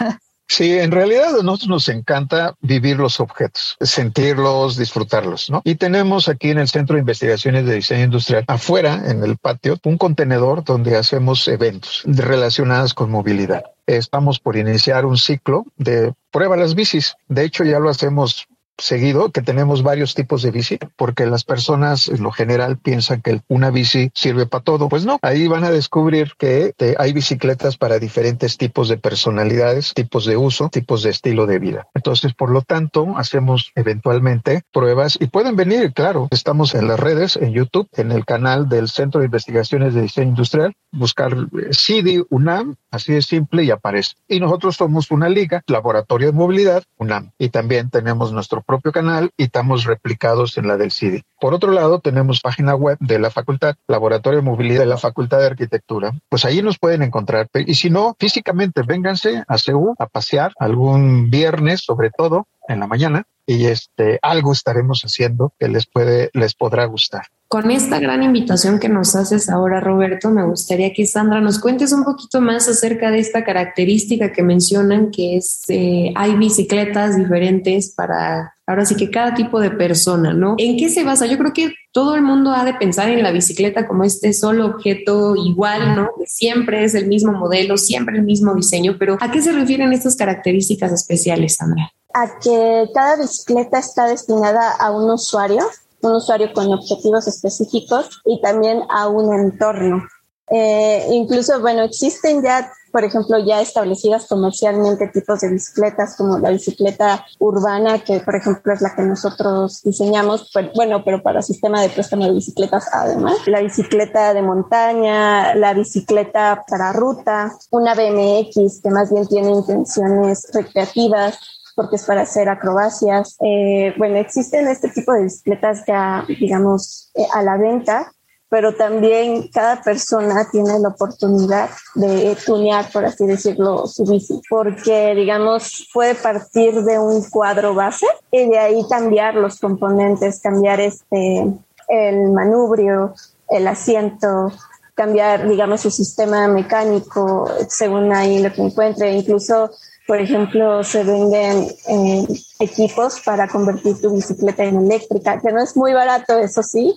Sí, 0.47 0.77
en 0.77 0.91
realidad 0.91 1.39
a 1.39 1.43
nosotros 1.43 1.67
nos 1.67 1.89
encanta 1.89 2.53
vivir 2.61 2.97
los 2.97 3.19
objetos, 3.19 3.75
sentirlos, 3.81 4.77
disfrutarlos, 4.77 5.49
¿no? 5.49 5.61
Y 5.63 5.75
tenemos 5.75 6.29
aquí 6.29 6.51
en 6.51 6.59
el 6.59 6.67
Centro 6.67 6.95
de 6.95 6.99
Investigaciones 6.99 7.65
de 7.65 7.75
Diseño 7.75 8.03
Industrial, 8.03 8.43
afuera, 8.47 9.01
en 9.07 9.23
el 9.23 9.37
patio, 9.37 9.79
un 9.83 9.97
contenedor 9.97 10.63
donde 10.63 10.95
hacemos 10.95 11.47
eventos 11.47 12.03
relacionados 12.05 12.93
con 12.93 13.09
movilidad. 13.09 13.63
Estamos 13.87 14.39
por 14.39 14.55
iniciar 14.55 15.05
un 15.05 15.17
ciclo 15.17 15.65
de 15.77 16.13
prueba 16.29 16.55
las 16.55 16.75
bicis. 16.75 17.15
De 17.27 17.45
hecho, 17.45 17.63
ya 17.63 17.79
lo 17.79 17.89
hacemos 17.89 18.47
seguido 18.77 19.31
que 19.31 19.41
tenemos 19.41 19.83
varios 19.83 20.15
tipos 20.15 20.41
de 20.41 20.51
bici, 20.51 20.79
porque 20.95 21.25
las 21.25 21.43
personas 21.43 22.07
en 22.07 22.23
lo 22.23 22.31
general 22.31 22.77
piensan 22.77 23.21
que 23.21 23.41
una 23.47 23.69
bici 23.69 24.11
sirve 24.13 24.45
para 24.45 24.63
todo. 24.63 24.89
Pues 24.89 25.05
no, 25.05 25.19
ahí 25.21 25.47
van 25.47 25.63
a 25.63 25.71
descubrir 25.71 26.33
que 26.37 26.73
hay 26.97 27.13
bicicletas 27.13 27.77
para 27.77 27.99
diferentes 27.99 28.57
tipos 28.57 28.89
de 28.89 28.97
personalidades, 28.97 29.93
tipos 29.93 30.25
de 30.25 30.37
uso, 30.37 30.69
tipos 30.69 31.03
de 31.03 31.11
estilo 31.11 31.45
de 31.45 31.59
vida. 31.59 31.87
Entonces, 31.93 32.33
por 32.33 32.49
lo 32.49 32.61
tanto, 32.61 33.13
hacemos 33.17 33.71
eventualmente 33.75 34.63
pruebas 34.71 35.17
y 35.19 35.27
pueden 35.27 35.55
venir, 35.55 35.93
claro, 35.93 36.27
estamos 36.31 36.75
en 36.75 36.87
las 36.87 36.99
redes, 36.99 37.37
en 37.37 37.53
YouTube, 37.53 37.87
en 37.93 38.11
el 38.11 38.25
canal 38.25 38.69
del 38.69 38.89
Centro 38.89 39.19
de 39.19 39.25
Investigaciones 39.25 39.93
de 39.93 40.01
Diseño 40.01 40.29
Industrial, 40.29 40.73
buscar 40.91 41.35
CIDI 41.71 42.23
UNAM, 42.29 42.75
así 42.91 43.13
de 43.13 43.21
simple 43.21 43.63
y 43.63 43.71
aparece. 43.71 44.15
Y 44.27 44.39
nosotros 44.39 44.75
somos 44.75 45.11
una 45.11 45.29
liga, 45.29 45.61
Laboratorio 45.67 46.27
de 46.27 46.33
Movilidad 46.33 46.83
UNAM, 46.97 47.31
y 47.37 47.49
también 47.49 47.89
tenemos 47.89 48.31
nuestro 48.31 48.62
propio 48.63 48.91
canal 48.91 49.31
y 49.37 49.43
estamos 49.43 49.85
replicados 49.85 50.57
en 50.57 50.67
la 50.67 50.77
del 50.77 50.91
CIDI. 50.91 51.23
Por 51.39 51.53
otro 51.53 51.71
lado, 51.71 51.99
tenemos 51.99 52.41
página 52.41 52.75
web 52.75 52.97
de 52.99 53.19
la 53.19 53.29
facultad, 53.29 53.75
Laboratorio 53.87 54.39
de 54.39 54.45
Movilidad 54.45 54.81
de 54.81 54.85
la 54.87 54.97
Facultad 54.97 55.39
de 55.39 55.47
Arquitectura. 55.47 56.13
Pues 56.29 56.45
ahí 56.45 56.61
nos 56.61 56.79
pueden 56.79 57.03
encontrar. 57.03 57.47
Y 57.53 57.75
si 57.75 57.89
no, 57.89 58.15
físicamente, 58.19 58.81
vénganse 58.81 59.43
a 59.47 59.57
CEU 59.57 59.95
a 59.99 60.07
pasear 60.07 60.53
algún 60.57 61.29
viernes, 61.29 61.81
sobre 61.81 62.09
todo 62.09 62.47
en 62.67 62.79
la 62.79 62.87
mañana, 62.87 63.25
y 63.45 63.65
este 63.65 64.19
algo 64.21 64.53
estaremos 64.53 65.01
haciendo 65.01 65.53
que 65.59 65.67
les 65.67 65.85
puede 65.85 66.29
les 66.33 66.53
podrá 66.55 66.85
gustar. 66.85 67.23
Con 67.47 67.69
esta 67.69 67.99
gran 67.99 68.23
invitación 68.23 68.79
que 68.79 68.89
nos 68.89 69.15
haces 69.15 69.47
ahora, 69.47 69.79
Roberto, 69.79 70.31
me 70.31 70.43
gustaría 70.43 70.91
que 70.91 71.05
Sandra 71.05 71.39
nos 71.39 71.59
cuentes 71.59 71.91
un 71.91 72.03
poquito 72.03 72.41
más 72.41 72.67
acerca 72.67 73.11
de 73.11 73.19
esta 73.19 73.43
característica 73.43 74.31
que 74.31 74.41
mencionan, 74.41 75.11
que 75.11 75.37
es 75.37 75.61
eh, 75.67 76.11
hay 76.15 76.35
bicicletas 76.35 77.15
diferentes 77.15 77.93
para 77.95 78.55
ahora 78.65 78.85
sí 78.85 78.95
que 78.95 79.11
cada 79.11 79.35
tipo 79.35 79.59
de 79.59 79.69
persona, 79.69 80.33
¿no? 80.33 80.55
¿En 80.57 80.77
qué 80.77 80.89
se 80.89 81.03
basa? 81.03 81.27
Yo 81.27 81.37
creo 81.37 81.53
que 81.53 81.73
todo 81.91 82.15
el 82.15 82.23
mundo 82.23 82.51
ha 82.53 82.65
de 82.65 82.73
pensar 82.73 83.09
en 83.09 83.21
la 83.21 83.31
bicicleta 83.31 83.87
como 83.87 84.03
este 84.03 84.33
solo 84.33 84.65
objeto 84.65 85.35
igual, 85.35 85.95
¿no? 85.95 86.09
siempre 86.25 86.83
es 86.83 86.95
el 86.95 87.07
mismo 87.07 87.33
modelo, 87.33 87.77
siempre 87.77 88.17
el 88.17 88.23
mismo 88.23 88.55
diseño, 88.55 88.95
pero 88.97 89.17
¿a 89.19 89.29
qué 89.31 89.41
se 89.41 89.51
refieren 89.51 89.93
estas 89.93 90.15
características 90.15 90.91
especiales, 90.91 91.57
Sandra? 91.57 91.93
A 92.13 92.39
que 92.39 92.89
cada 92.93 93.15
bicicleta 93.15 93.79
está 93.79 94.07
destinada 94.07 94.71
a 94.71 94.91
un 94.91 95.09
usuario 95.09 95.67
un 96.03 96.15
usuario 96.15 96.51
con 96.53 96.71
objetivos 96.71 97.27
específicos 97.27 98.21
y 98.25 98.41
también 98.41 98.83
a 98.89 99.07
un 99.07 99.33
entorno. 99.33 100.03
Eh, 100.49 101.07
incluso, 101.11 101.59
bueno, 101.61 101.83
existen 101.83 102.43
ya, 102.43 102.71
por 102.91 103.03
ejemplo, 103.05 103.39
ya 103.39 103.61
establecidas 103.61 104.27
comercialmente 104.27 105.07
tipos 105.07 105.39
de 105.39 105.49
bicicletas 105.49 106.15
como 106.17 106.37
la 106.37 106.49
bicicleta 106.49 107.25
urbana, 107.39 107.99
que 107.99 108.19
por 108.19 108.35
ejemplo 108.35 108.73
es 108.73 108.81
la 108.81 108.93
que 108.93 109.03
nosotros 109.03 109.81
diseñamos, 109.83 110.51
bueno, 110.75 111.03
pero 111.03 111.23
para 111.23 111.41
sistema 111.41 111.81
de 111.81 111.89
préstamo 111.89 112.25
de 112.25 112.33
bicicletas 112.33 112.87
además, 112.91 113.35
la 113.47 113.61
bicicleta 113.61 114.33
de 114.33 114.41
montaña, 114.41 115.55
la 115.55 115.73
bicicleta 115.73 116.65
para 116.67 116.91
ruta, 116.91 117.57
una 117.71 117.95
BMX 117.95 118.81
que 118.83 118.89
más 118.89 119.11
bien 119.11 119.25
tiene 119.27 119.49
intenciones 119.49 120.49
recreativas, 120.53 121.39
porque 121.75 121.95
es 121.95 122.05
para 122.05 122.21
hacer 122.21 122.49
acrobacias. 122.49 123.37
Eh, 123.41 123.93
bueno, 123.97 124.17
existen 124.17 124.67
este 124.67 124.89
tipo 124.89 125.13
de 125.13 125.23
bicicletas 125.23 125.83
ya, 125.87 126.25
digamos, 126.27 127.11
eh, 127.15 127.25
a 127.33 127.41
la 127.41 127.57
venta, 127.57 128.11
pero 128.49 128.75
también 128.75 129.47
cada 129.51 129.81
persona 129.81 130.47
tiene 130.51 130.77
la 130.79 130.89
oportunidad 130.89 131.71
de 131.95 132.37
tunear, 132.45 132.85
por 132.91 133.03
así 133.03 133.25
decirlo, 133.25 133.87
su 133.87 134.03
bici, 134.05 134.39
porque, 134.47 135.15
digamos, 135.15 135.89
puede 135.91 136.13
partir 136.13 136.83
de 136.83 136.99
un 136.99 137.27
cuadro 137.31 137.73
base 137.73 138.05
y 138.29 138.47
de 138.47 138.59
ahí 138.59 138.85
cambiar 138.87 139.33
los 139.33 139.59
componentes, 139.59 140.39
cambiar 140.39 140.81
este, 140.81 141.51
el 141.87 142.31
manubrio, 142.31 143.15
el 143.49 143.67
asiento, 143.67 144.51
cambiar, 144.93 145.47
digamos, 145.49 145.81
su 145.81 145.89
sistema 145.89 146.47
mecánico 146.47 147.49
según 147.67 148.13
ahí 148.13 148.41
lo 148.41 148.53
que 148.53 148.61
encuentre, 148.61 149.13
incluso 149.13 149.71
por 150.05 150.19
ejemplo, 150.19 150.83
se 150.83 151.03
venden 151.03 151.67
eh, 151.87 152.27
equipos 152.59 153.21
para 153.21 153.47
convertir 153.47 154.01
tu 154.01 154.13
bicicleta 154.13 154.63
en 154.63 154.77
eléctrica, 154.77 155.39
que 155.39 155.51
no 155.51 155.61
es 155.61 155.77
muy 155.77 155.93
barato, 155.93 156.37
eso 156.37 156.61
sí, 156.61 156.93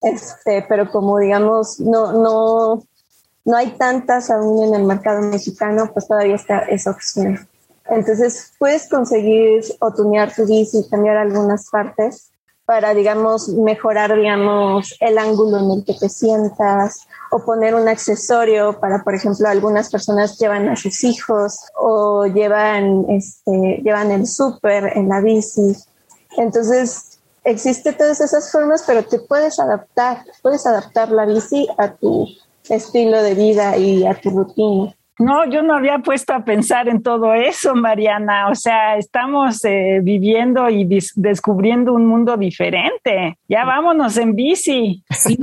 este, 0.00 0.64
pero 0.68 0.90
como 0.90 1.18
digamos, 1.18 1.80
no, 1.80 2.12
no, 2.12 2.82
no 3.44 3.56
hay 3.56 3.70
tantas 3.72 4.30
aún 4.30 4.68
en 4.68 4.74
el 4.74 4.84
mercado 4.84 5.20
mexicano, 5.20 5.90
pues 5.92 6.08
todavía 6.08 6.36
está 6.36 6.60
esa 6.60 6.90
opción. 6.90 7.46
Entonces, 7.88 8.52
puedes 8.58 8.88
conseguir 8.88 9.62
o 9.80 9.92
tunear 9.92 10.34
tu 10.34 10.46
bici 10.46 10.88
cambiar 10.90 11.16
algunas 11.18 11.70
partes 11.70 12.30
para, 12.66 12.94
digamos, 12.94 13.48
mejorar, 13.48 14.16
digamos, 14.16 14.96
el 14.98 15.18
ángulo 15.18 15.58
en 15.58 15.70
el 15.70 15.84
que 15.84 15.94
te 15.94 16.08
sientas 16.08 17.06
o 17.30 17.44
poner 17.44 17.76
un 17.76 17.88
accesorio 17.88 18.78
para, 18.80 19.04
por 19.04 19.14
ejemplo, 19.14 19.48
algunas 19.48 19.88
personas 19.88 20.36
llevan 20.36 20.68
a 20.68 20.74
sus 20.74 21.04
hijos 21.04 21.60
o 21.78 22.26
llevan, 22.26 23.06
este, 23.08 23.80
llevan 23.84 24.10
el 24.10 24.26
súper 24.26 24.96
en 24.96 25.08
la 25.08 25.20
bici. 25.20 25.76
Entonces, 26.36 27.20
existe 27.44 27.92
todas 27.92 28.20
esas 28.20 28.50
formas, 28.50 28.82
pero 28.84 29.04
te 29.04 29.20
puedes 29.20 29.60
adaptar, 29.60 30.24
puedes 30.42 30.66
adaptar 30.66 31.10
la 31.10 31.24
bici 31.24 31.68
a 31.78 31.92
tu 31.92 32.26
estilo 32.68 33.22
de 33.22 33.34
vida 33.34 33.76
y 33.76 34.04
a 34.06 34.20
tu 34.20 34.30
rutina. 34.30 34.95
No, 35.18 35.48
yo 35.48 35.62
no 35.62 35.74
había 35.74 36.00
puesto 36.00 36.34
a 36.34 36.44
pensar 36.44 36.88
en 36.88 37.02
todo 37.02 37.32
eso, 37.32 37.74
Mariana. 37.74 38.48
O 38.50 38.54
sea, 38.54 38.98
estamos 38.98 39.64
eh, 39.64 40.00
viviendo 40.02 40.68
y 40.68 40.86
descubriendo 41.14 41.94
un 41.94 42.06
mundo 42.06 42.36
diferente. 42.36 43.38
Ya 43.48 43.64
vámonos 43.64 44.16
en 44.18 44.34
bici. 44.34 45.02
Sí, 45.10 45.38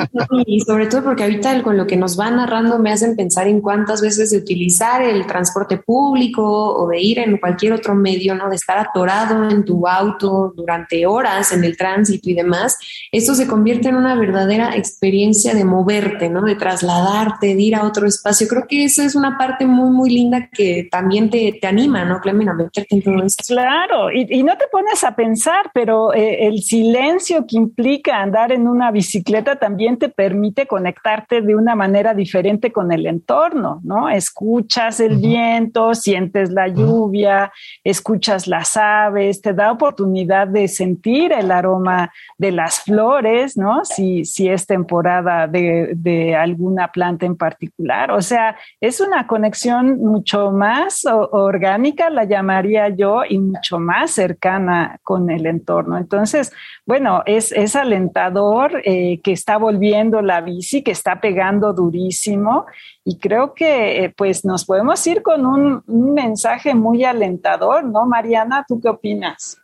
y 0.45 0.59
sobre 0.61 0.85
todo 0.85 1.03
porque 1.03 1.23
ahorita 1.23 1.63
con 1.63 1.75
lo 1.75 1.87
que 1.87 1.97
nos 1.97 2.19
va 2.19 2.29
narrando 2.29 2.77
me 2.77 2.91
hacen 2.91 3.15
pensar 3.15 3.47
en 3.47 3.61
cuántas 3.61 4.01
veces 4.01 4.29
de 4.29 4.37
utilizar 4.37 5.01
el 5.01 5.25
transporte 5.25 5.77
público 5.77 6.43
o 6.43 6.87
de 6.87 7.01
ir 7.01 7.19
en 7.19 7.37
cualquier 7.37 7.73
otro 7.73 7.95
medio, 7.95 8.35
¿no? 8.35 8.49
De 8.49 8.55
estar 8.55 8.77
atorado 8.77 9.49
en 9.49 9.65
tu 9.65 9.87
auto 9.87 10.53
durante 10.55 11.07
horas 11.07 11.51
en 11.51 11.63
el 11.63 11.75
tránsito 11.77 12.29
y 12.29 12.35
demás. 12.35 12.77
Esto 13.11 13.33
se 13.33 13.47
convierte 13.47 13.89
en 13.89 13.95
una 13.95 14.15
verdadera 14.15 14.75
experiencia 14.75 15.55
de 15.55 15.65
moverte, 15.65 16.29
¿no? 16.29 16.43
De 16.43 16.55
trasladarte, 16.55 17.47
de 17.47 17.61
ir 17.61 17.75
a 17.75 17.83
otro 17.83 18.07
espacio. 18.07 18.47
Creo 18.47 18.67
que 18.67 18.83
eso 18.83 19.01
es 19.01 19.15
una 19.15 19.35
parte 19.37 19.62
muy, 19.65 19.89
muy 19.89 20.09
linda 20.09 20.49
que 20.51 20.87
también 20.91 21.29
te, 21.29 21.57
te 21.59 21.67
anima, 21.67 22.03
¿no, 22.05 22.19
Clemen, 22.19 22.49
a 22.49 22.53
meterte 22.53 22.95
en 22.95 23.01
todo 23.01 23.23
esto? 23.23 23.43
Claro, 23.47 24.11
y, 24.11 24.43
no 24.43 24.57
te 24.57 24.65
pones 24.71 25.03
a 25.03 25.15
pensar, 25.15 25.71
pero 25.73 26.13
eh, 26.13 26.47
el 26.47 26.61
silencio 26.61 27.45
que 27.47 27.57
implica 27.57 28.21
andar 28.21 28.51
en 28.51 28.67
una 28.67 28.91
bicicleta 28.91 29.55
también 29.57 29.97
te 29.97 30.09
permite 30.09 30.67
conectarte 30.67 31.41
de 31.41 31.55
una 31.55 31.75
manera 31.75 32.13
diferente 32.13 32.71
con 32.71 32.91
el 32.91 33.05
entorno, 33.05 33.79
¿no? 33.83 34.09
Escuchas 34.09 34.99
el 34.99 35.17
viento, 35.17 35.93
sientes 35.95 36.51
la 36.51 36.67
lluvia, 36.67 37.51
escuchas 37.83 38.47
las 38.47 38.75
aves, 38.75 39.41
te 39.41 39.53
da 39.53 39.71
oportunidad 39.71 40.47
de 40.47 40.67
sentir 40.67 41.31
el 41.31 41.51
aroma 41.51 42.11
de 42.37 42.51
las 42.51 42.81
flores, 42.81 43.57
¿no? 43.57 43.85
Si, 43.85 44.25
si 44.25 44.49
es 44.49 44.65
temporada 44.65 45.47
de, 45.47 45.93
de 45.95 46.35
alguna 46.35 46.89
planta 46.89 47.25
en 47.25 47.37
particular. 47.37 48.11
O 48.11 48.21
sea, 48.21 48.57
es 48.81 48.99
una 48.99 49.25
conexión 49.27 49.52
mucho 49.97 50.51
más 50.51 51.05
orgánica, 51.05 52.09
la 52.09 52.25
llamaría 52.25 52.89
yo, 52.89 53.21
y 53.27 53.39
mucho 53.39 53.79
más 53.79 54.11
cercana 54.11 54.99
con 55.03 55.29
el 55.29 55.45
entorno. 55.45 55.97
Entonces, 55.97 56.51
bueno, 56.85 57.23
es, 57.25 57.51
es 57.51 57.75
alentador 57.75 58.81
eh, 58.83 59.21
que 59.23 59.31
está 59.31 59.57
volviendo 59.57 60.21
la 60.21 60.41
bici, 60.41 60.83
que 60.83 60.91
está 60.91 61.21
pegando 61.21 61.73
durísimo 61.73 62.65
y 63.03 63.17
creo 63.19 63.53
que 63.53 64.03
eh, 64.03 64.13
pues 64.15 64.45
nos 64.45 64.65
podemos 64.65 65.05
ir 65.07 65.21
con 65.21 65.45
un, 65.45 65.83
un 65.87 66.13
mensaje 66.13 66.75
muy 66.75 67.03
alentador, 67.03 67.83
¿no? 67.83 68.05
Mariana, 68.05 68.65
¿tú 68.67 68.79
qué 68.79 68.89
opinas? 68.89 69.62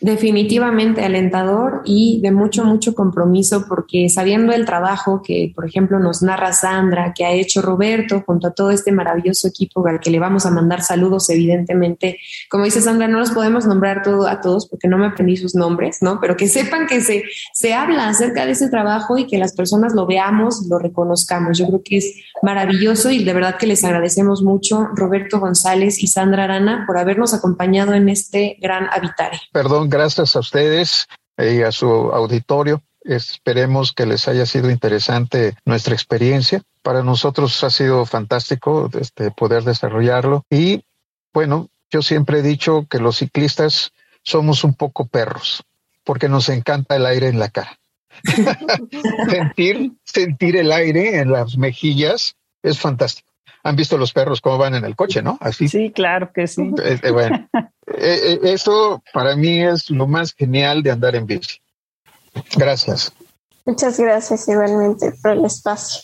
Definitivamente 0.00 1.04
alentador 1.04 1.82
y 1.84 2.20
de 2.22 2.30
mucho, 2.30 2.64
mucho 2.64 2.94
compromiso 2.94 3.64
porque 3.68 4.08
sabiendo 4.08 4.52
el 4.52 4.64
trabajo 4.64 5.22
que, 5.24 5.50
por 5.52 5.66
ejemplo, 5.66 5.98
nos 5.98 6.22
narra 6.22 6.52
Sandra, 6.52 7.12
que 7.12 7.24
ha 7.24 7.32
hecho 7.32 7.62
Roberto 7.62 8.22
junto 8.24 8.46
a 8.46 8.52
todo 8.52 8.70
este 8.70 8.92
maravilloso 8.92 9.48
equipo 9.48 9.84
al 9.88 9.98
que 9.98 10.10
le 10.10 10.20
vamos 10.20 10.46
a 10.46 10.52
mandar 10.52 10.82
saludos, 10.82 11.28
evidentemente. 11.30 12.18
Como 12.48 12.62
dice 12.62 12.80
Sandra, 12.80 13.08
no 13.08 13.18
los 13.18 13.32
podemos 13.32 13.66
nombrar 13.66 14.02
todo, 14.02 14.28
a 14.28 14.40
todos 14.40 14.68
porque 14.68 14.86
no 14.86 14.98
me 14.98 15.06
aprendí 15.06 15.36
sus 15.36 15.56
nombres, 15.56 15.98
¿no? 16.00 16.20
Pero 16.20 16.36
que 16.36 16.46
sepan 16.46 16.86
que 16.86 17.00
se, 17.00 17.24
se 17.52 17.74
habla 17.74 18.08
acerca 18.08 18.46
de 18.46 18.52
ese 18.52 18.68
trabajo 18.70 19.18
y 19.18 19.26
que 19.26 19.36
las 19.36 19.52
personas 19.52 19.94
lo 19.94 20.06
veamos, 20.06 20.64
lo 20.68 20.78
reconozcamos. 20.78 21.58
Yo 21.58 21.66
creo 21.66 21.82
que 21.84 21.96
es 21.96 22.14
maravilloso 22.40 23.10
y 23.10 23.24
de 23.24 23.32
verdad 23.32 23.56
que 23.56 23.66
les 23.66 23.82
agradecemos 23.82 24.42
mucho, 24.44 24.86
Roberto 24.94 25.40
González 25.40 26.00
y 26.00 26.06
Sandra 26.06 26.44
Arana, 26.44 26.84
por 26.86 26.98
habernos 26.98 27.34
acompañado 27.34 27.94
en 27.94 28.08
este 28.08 28.56
gran 28.60 28.86
habitare. 28.92 29.40
Perdón 29.52 29.87
gracias 29.88 30.36
a 30.36 30.40
ustedes 30.40 31.08
y 31.36 31.62
a 31.62 31.72
su 31.72 31.86
auditorio. 31.86 32.82
Esperemos 33.02 33.92
que 33.92 34.06
les 34.06 34.28
haya 34.28 34.44
sido 34.44 34.70
interesante 34.70 35.56
nuestra 35.64 35.94
experiencia. 35.94 36.62
Para 36.82 37.02
nosotros 37.02 37.62
ha 37.64 37.70
sido 37.70 38.04
fantástico 38.06 38.90
este, 39.00 39.30
poder 39.30 39.64
desarrollarlo. 39.64 40.44
Y 40.50 40.84
bueno, 41.32 41.68
yo 41.90 42.02
siempre 42.02 42.40
he 42.40 42.42
dicho 42.42 42.86
que 42.90 42.98
los 42.98 43.18
ciclistas 43.18 43.92
somos 44.22 44.64
un 44.64 44.74
poco 44.74 45.06
perros 45.06 45.62
porque 46.04 46.28
nos 46.28 46.48
encanta 46.48 46.96
el 46.96 47.06
aire 47.06 47.28
en 47.28 47.38
la 47.38 47.50
cara. 47.50 47.78
sentir, 49.30 49.92
sentir 50.04 50.56
el 50.56 50.72
aire 50.72 51.18
en 51.18 51.30
las 51.30 51.56
mejillas 51.56 52.34
es 52.62 52.78
fantástico 52.78 53.27
han 53.68 53.76
visto 53.76 53.98
los 53.98 54.12
perros 54.12 54.40
cómo 54.40 54.58
van 54.58 54.74
en 54.74 54.84
el 54.84 54.96
coche, 54.96 55.22
¿no? 55.22 55.38
Así. 55.40 55.68
Sí, 55.68 55.92
claro 55.92 56.30
que 56.32 56.46
sí. 56.46 56.72
Eh, 56.82 56.98
eh, 57.02 57.10
bueno, 57.10 57.48
eh, 57.86 58.40
eso 58.42 59.02
para 59.12 59.36
mí 59.36 59.62
es 59.62 59.90
lo 59.90 60.06
más 60.06 60.32
genial 60.32 60.82
de 60.82 60.90
andar 60.90 61.14
en 61.14 61.26
bici. 61.26 61.58
Gracias. 62.56 63.12
Muchas 63.64 63.98
gracias 63.98 64.48
igualmente 64.48 65.12
por 65.22 65.32
el 65.32 65.44
espacio. 65.44 66.02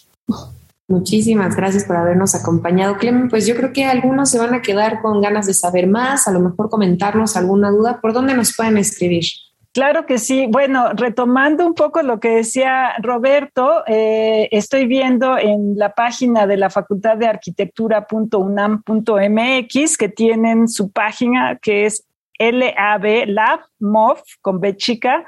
Muchísimas 0.86 1.56
gracias 1.56 1.84
por 1.84 1.96
habernos 1.96 2.34
acompañado, 2.34 2.98
Clemen. 2.98 3.30
Pues 3.30 3.46
yo 3.46 3.56
creo 3.56 3.72
que 3.72 3.86
algunos 3.86 4.30
se 4.30 4.38
van 4.38 4.52
a 4.52 4.60
quedar 4.60 5.00
con 5.00 5.22
ganas 5.22 5.46
de 5.46 5.54
saber 5.54 5.86
más, 5.86 6.28
a 6.28 6.30
lo 6.30 6.40
mejor 6.40 6.68
comentarnos 6.68 7.36
alguna 7.36 7.70
duda. 7.70 8.00
¿Por 8.02 8.12
dónde 8.12 8.34
nos 8.34 8.54
pueden 8.54 8.76
escribir? 8.76 9.24
Claro 9.74 10.06
que 10.06 10.16
sí. 10.18 10.46
Bueno, 10.48 10.90
retomando 10.94 11.66
un 11.66 11.74
poco 11.74 12.00
lo 12.02 12.20
que 12.20 12.28
decía 12.28 12.94
Roberto, 13.02 13.82
eh, 13.88 14.48
estoy 14.52 14.86
viendo 14.86 15.36
en 15.36 15.76
la 15.76 15.94
página 15.94 16.46
de 16.46 16.56
la 16.56 16.70
Facultad 16.70 17.16
de 17.16 17.26
Arquitectura.unam.mx 17.26 19.98
que 19.98 20.08
tienen 20.08 20.68
su 20.68 20.92
página 20.92 21.58
que 21.60 21.86
es 21.86 22.06
LAB, 22.38 23.26
Lab, 23.26 23.62
con 24.40 24.60
B 24.60 24.76
chica, 24.76 25.26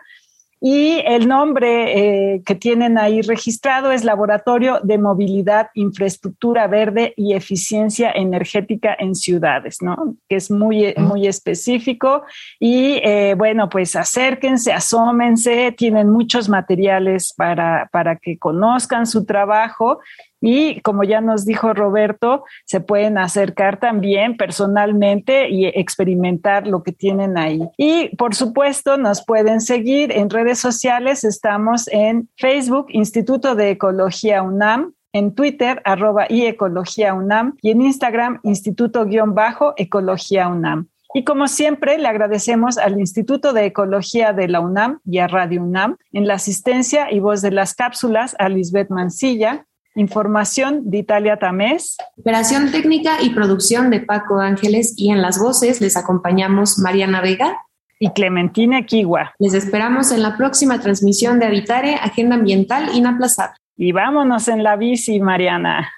y 0.60 1.02
el 1.04 1.28
nombre 1.28 2.34
eh, 2.34 2.42
que 2.44 2.54
tienen 2.54 2.96
ahí 2.96 3.20
registrado 3.20 3.92
es 3.92 4.04
Laboratorio 4.04 4.80
de 4.82 4.96
Movilidad, 4.96 5.68
Infraestructura 5.74 6.66
Verde 6.66 7.12
y 7.16 7.34
Eficiencia 7.34 8.10
Energética 8.10 8.96
en 8.98 9.14
Ciudades, 9.14 9.78
¿no? 9.82 10.16
Que 10.28 10.36
es 10.36 10.50
muy, 10.50 10.94
muy 10.96 11.26
específico. 11.26 12.22
Y 12.58 13.00
eh, 13.02 13.34
bueno, 13.36 13.68
pues 13.68 13.96
acérquense, 13.96 14.72
asómense, 14.72 15.72
tienen 15.76 16.10
muchos 16.10 16.48
materiales 16.48 17.34
para, 17.36 17.90
para 17.92 18.16
que 18.16 18.38
conozcan 18.38 19.06
su 19.06 19.26
trabajo 19.26 20.00
y 20.40 20.80
como 20.80 21.04
ya 21.04 21.20
nos 21.20 21.44
dijo 21.44 21.74
Roberto, 21.74 22.44
se 22.64 22.80
pueden 22.80 23.18
acercar 23.18 23.78
también 23.78 24.36
personalmente 24.36 25.48
y 25.48 25.66
experimentar 25.66 26.66
lo 26.66 26.82
que 26.82 26.90
tienen 26.92 27.38
ahí. 27.38 27.60
Y 27.76 28.16
por 28.16 28.34
supuesto, 28.34 28.96
nos 28.96 29.24
pueden 29.24 29.60
seguir 29.60 30.10
en 30.12 30.30
redes 30.30 30.58
sociales. 30.58 31.22
Estamos 31.24 31.86
en 31.88 32.28
Facebook, 32.36 32.86
Instituto 32.90 33.54
de 33.54 33.70
Ecología 33.70 34.42
UNAM, 34.42 34.94
en 35.12 35.34
Twitter, 35.34 35.80
arroba 35.84 36.26
y 36.28 36.46
Ecología 36.46 37.14
UNAM, 37.14 37.56
y 37.62 37.70
en 37.70 37.80
Instagram, 37.80 38.40
Instituto-Ecología 38.42 40.48
UNAM. 40.48 40.88
Y 41.14 41.22
como 41.24 41.48
siempre, 41.48 41.96
le 41.96 42.08
agradecemos 42.08 42.76
al 42.76 43.00
Instituto 43.00 43.54
de 43.54 43.64
Ecología 43.64 44.34
de 44.34 44.48
la 44.48 44.60
UNAM 44.60 45.00
y 45.06 45.16
a 45.18 45.28
Radio 45.28 45.62
UNAM 45.62 45.96
en 46.12 46.26
la 46.26 46.34
asistencia 46.34 47.10
y 47.10 47.20
voz 47.20 47.40
de 47.40 47.52
las 47.52 47.74
cápsulas 47.74 48.36
a 48.38 48.50
Lisbeth 48.50 48.90
Mancilla, 48.90 49.64
Información 49.96 50.82
de 50.90 50.98
Italia 50.98 51.38
Tamés. 51.38 51.96
Operación 52.18 52.70
técnica 52.70 53.22
y 53.22 53.30
producción 53.30 53.90
de 53.90 54.00
Paco 54.00 54.40
Ángeles 54.40 54.94
y 54.96 55.10
en 55.10 55.22
las 55.22 55.38
voces 55.38 55.80
les 55.80 55.96
acompañamos 55.96 56.78
Mariana 56.78 57.20
Vega 57.20 57.62
y 57.98 58.10
Clementina 58.10 58.84
Kiwa. 58.84 59.34
Les 59.38 59.54
esperamos 59.54 60.12
en 60.12 60.22
la 60.22 60.36
próxima 60.36 60.80
transmisión 60.80 61.38
de 61.38 61.46
Habitare, 61.46 61.94
Agenda 61.94 62.36
Ambiental 62.36 62.94
Inaplazable. 62.94 63.56
Y 63.76 63.92
vámonos 63.92 64.48
en 64.48 64.62
la 64.62 64.76
bici, 64.76 65.18
Mariana. 65.20 65.90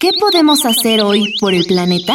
¿Qué 0.00 0.10
podemos 0.20 0.64
hacer 0.64 1.00
hoy 1.00 1.34
por 1.40 1.54
el 1.54 1.64
planeta? 1.66 2.14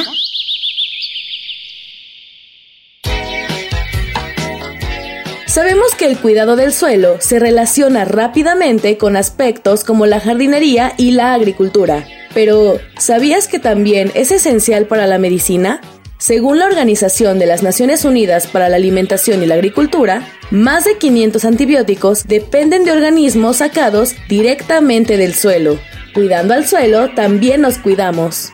Sabemos 5.59 5.93
que 5.93 6.05
el 6.05 6.17
cuidado 6.17 6.55
del 6.55 6.71
suelo 6.71 7.17
se 7.19 7.37
relaciona 7.37 8.05
rápidamente 8.05 8.97
con 8.97 9.17
aspectos 9.17 9.83
como 9.83 10.05
la 10.05 10.21
jardinería 10.21 10.93
y 10.95 11.11
la 11.11 11.33
agricultura. 11.33 12.05
Pero, 12.33 12.79
¿sabías 12.97 13.49
que 13.49 13.59
también 13.59 14.09
es 14.15 14.31
esencial 14.31 14.85
para 14.85 15.05
la 15.05 15.17
medicina? 15.17 15.81
Según 16.17 16.59
la 16.59 16.65
Organización 16.65 17.39
de 17.39 17.45
las 17.45 17.61
Naciones 17.61 18.05
Unidas 18.05 18.47
para 18.47 18.69
la 18.69 18.77
Alimentación 18.77 19.43
y 19.43 19.47
la 19.47 19.55
Agricultura, 19.55 20.25
más 20.49 20.85
de 20.85 20.97
500 20.97 21.43
antibióticos 21.43 22.25
dependen 22.25 22.85
de 22.85 22.93
organismos 22.93 23.57
sacados 23.57 24.15
directamente 24.29 25.17
del 25.17 25.35
suelo. 25.35 25.77
Cuidando 26.13 26.53
al 26.53 26.69
suelo, 26.69 27.09
también 27.15 27.59
nos 27.59 27.79
cuidamos. 27.79 28.53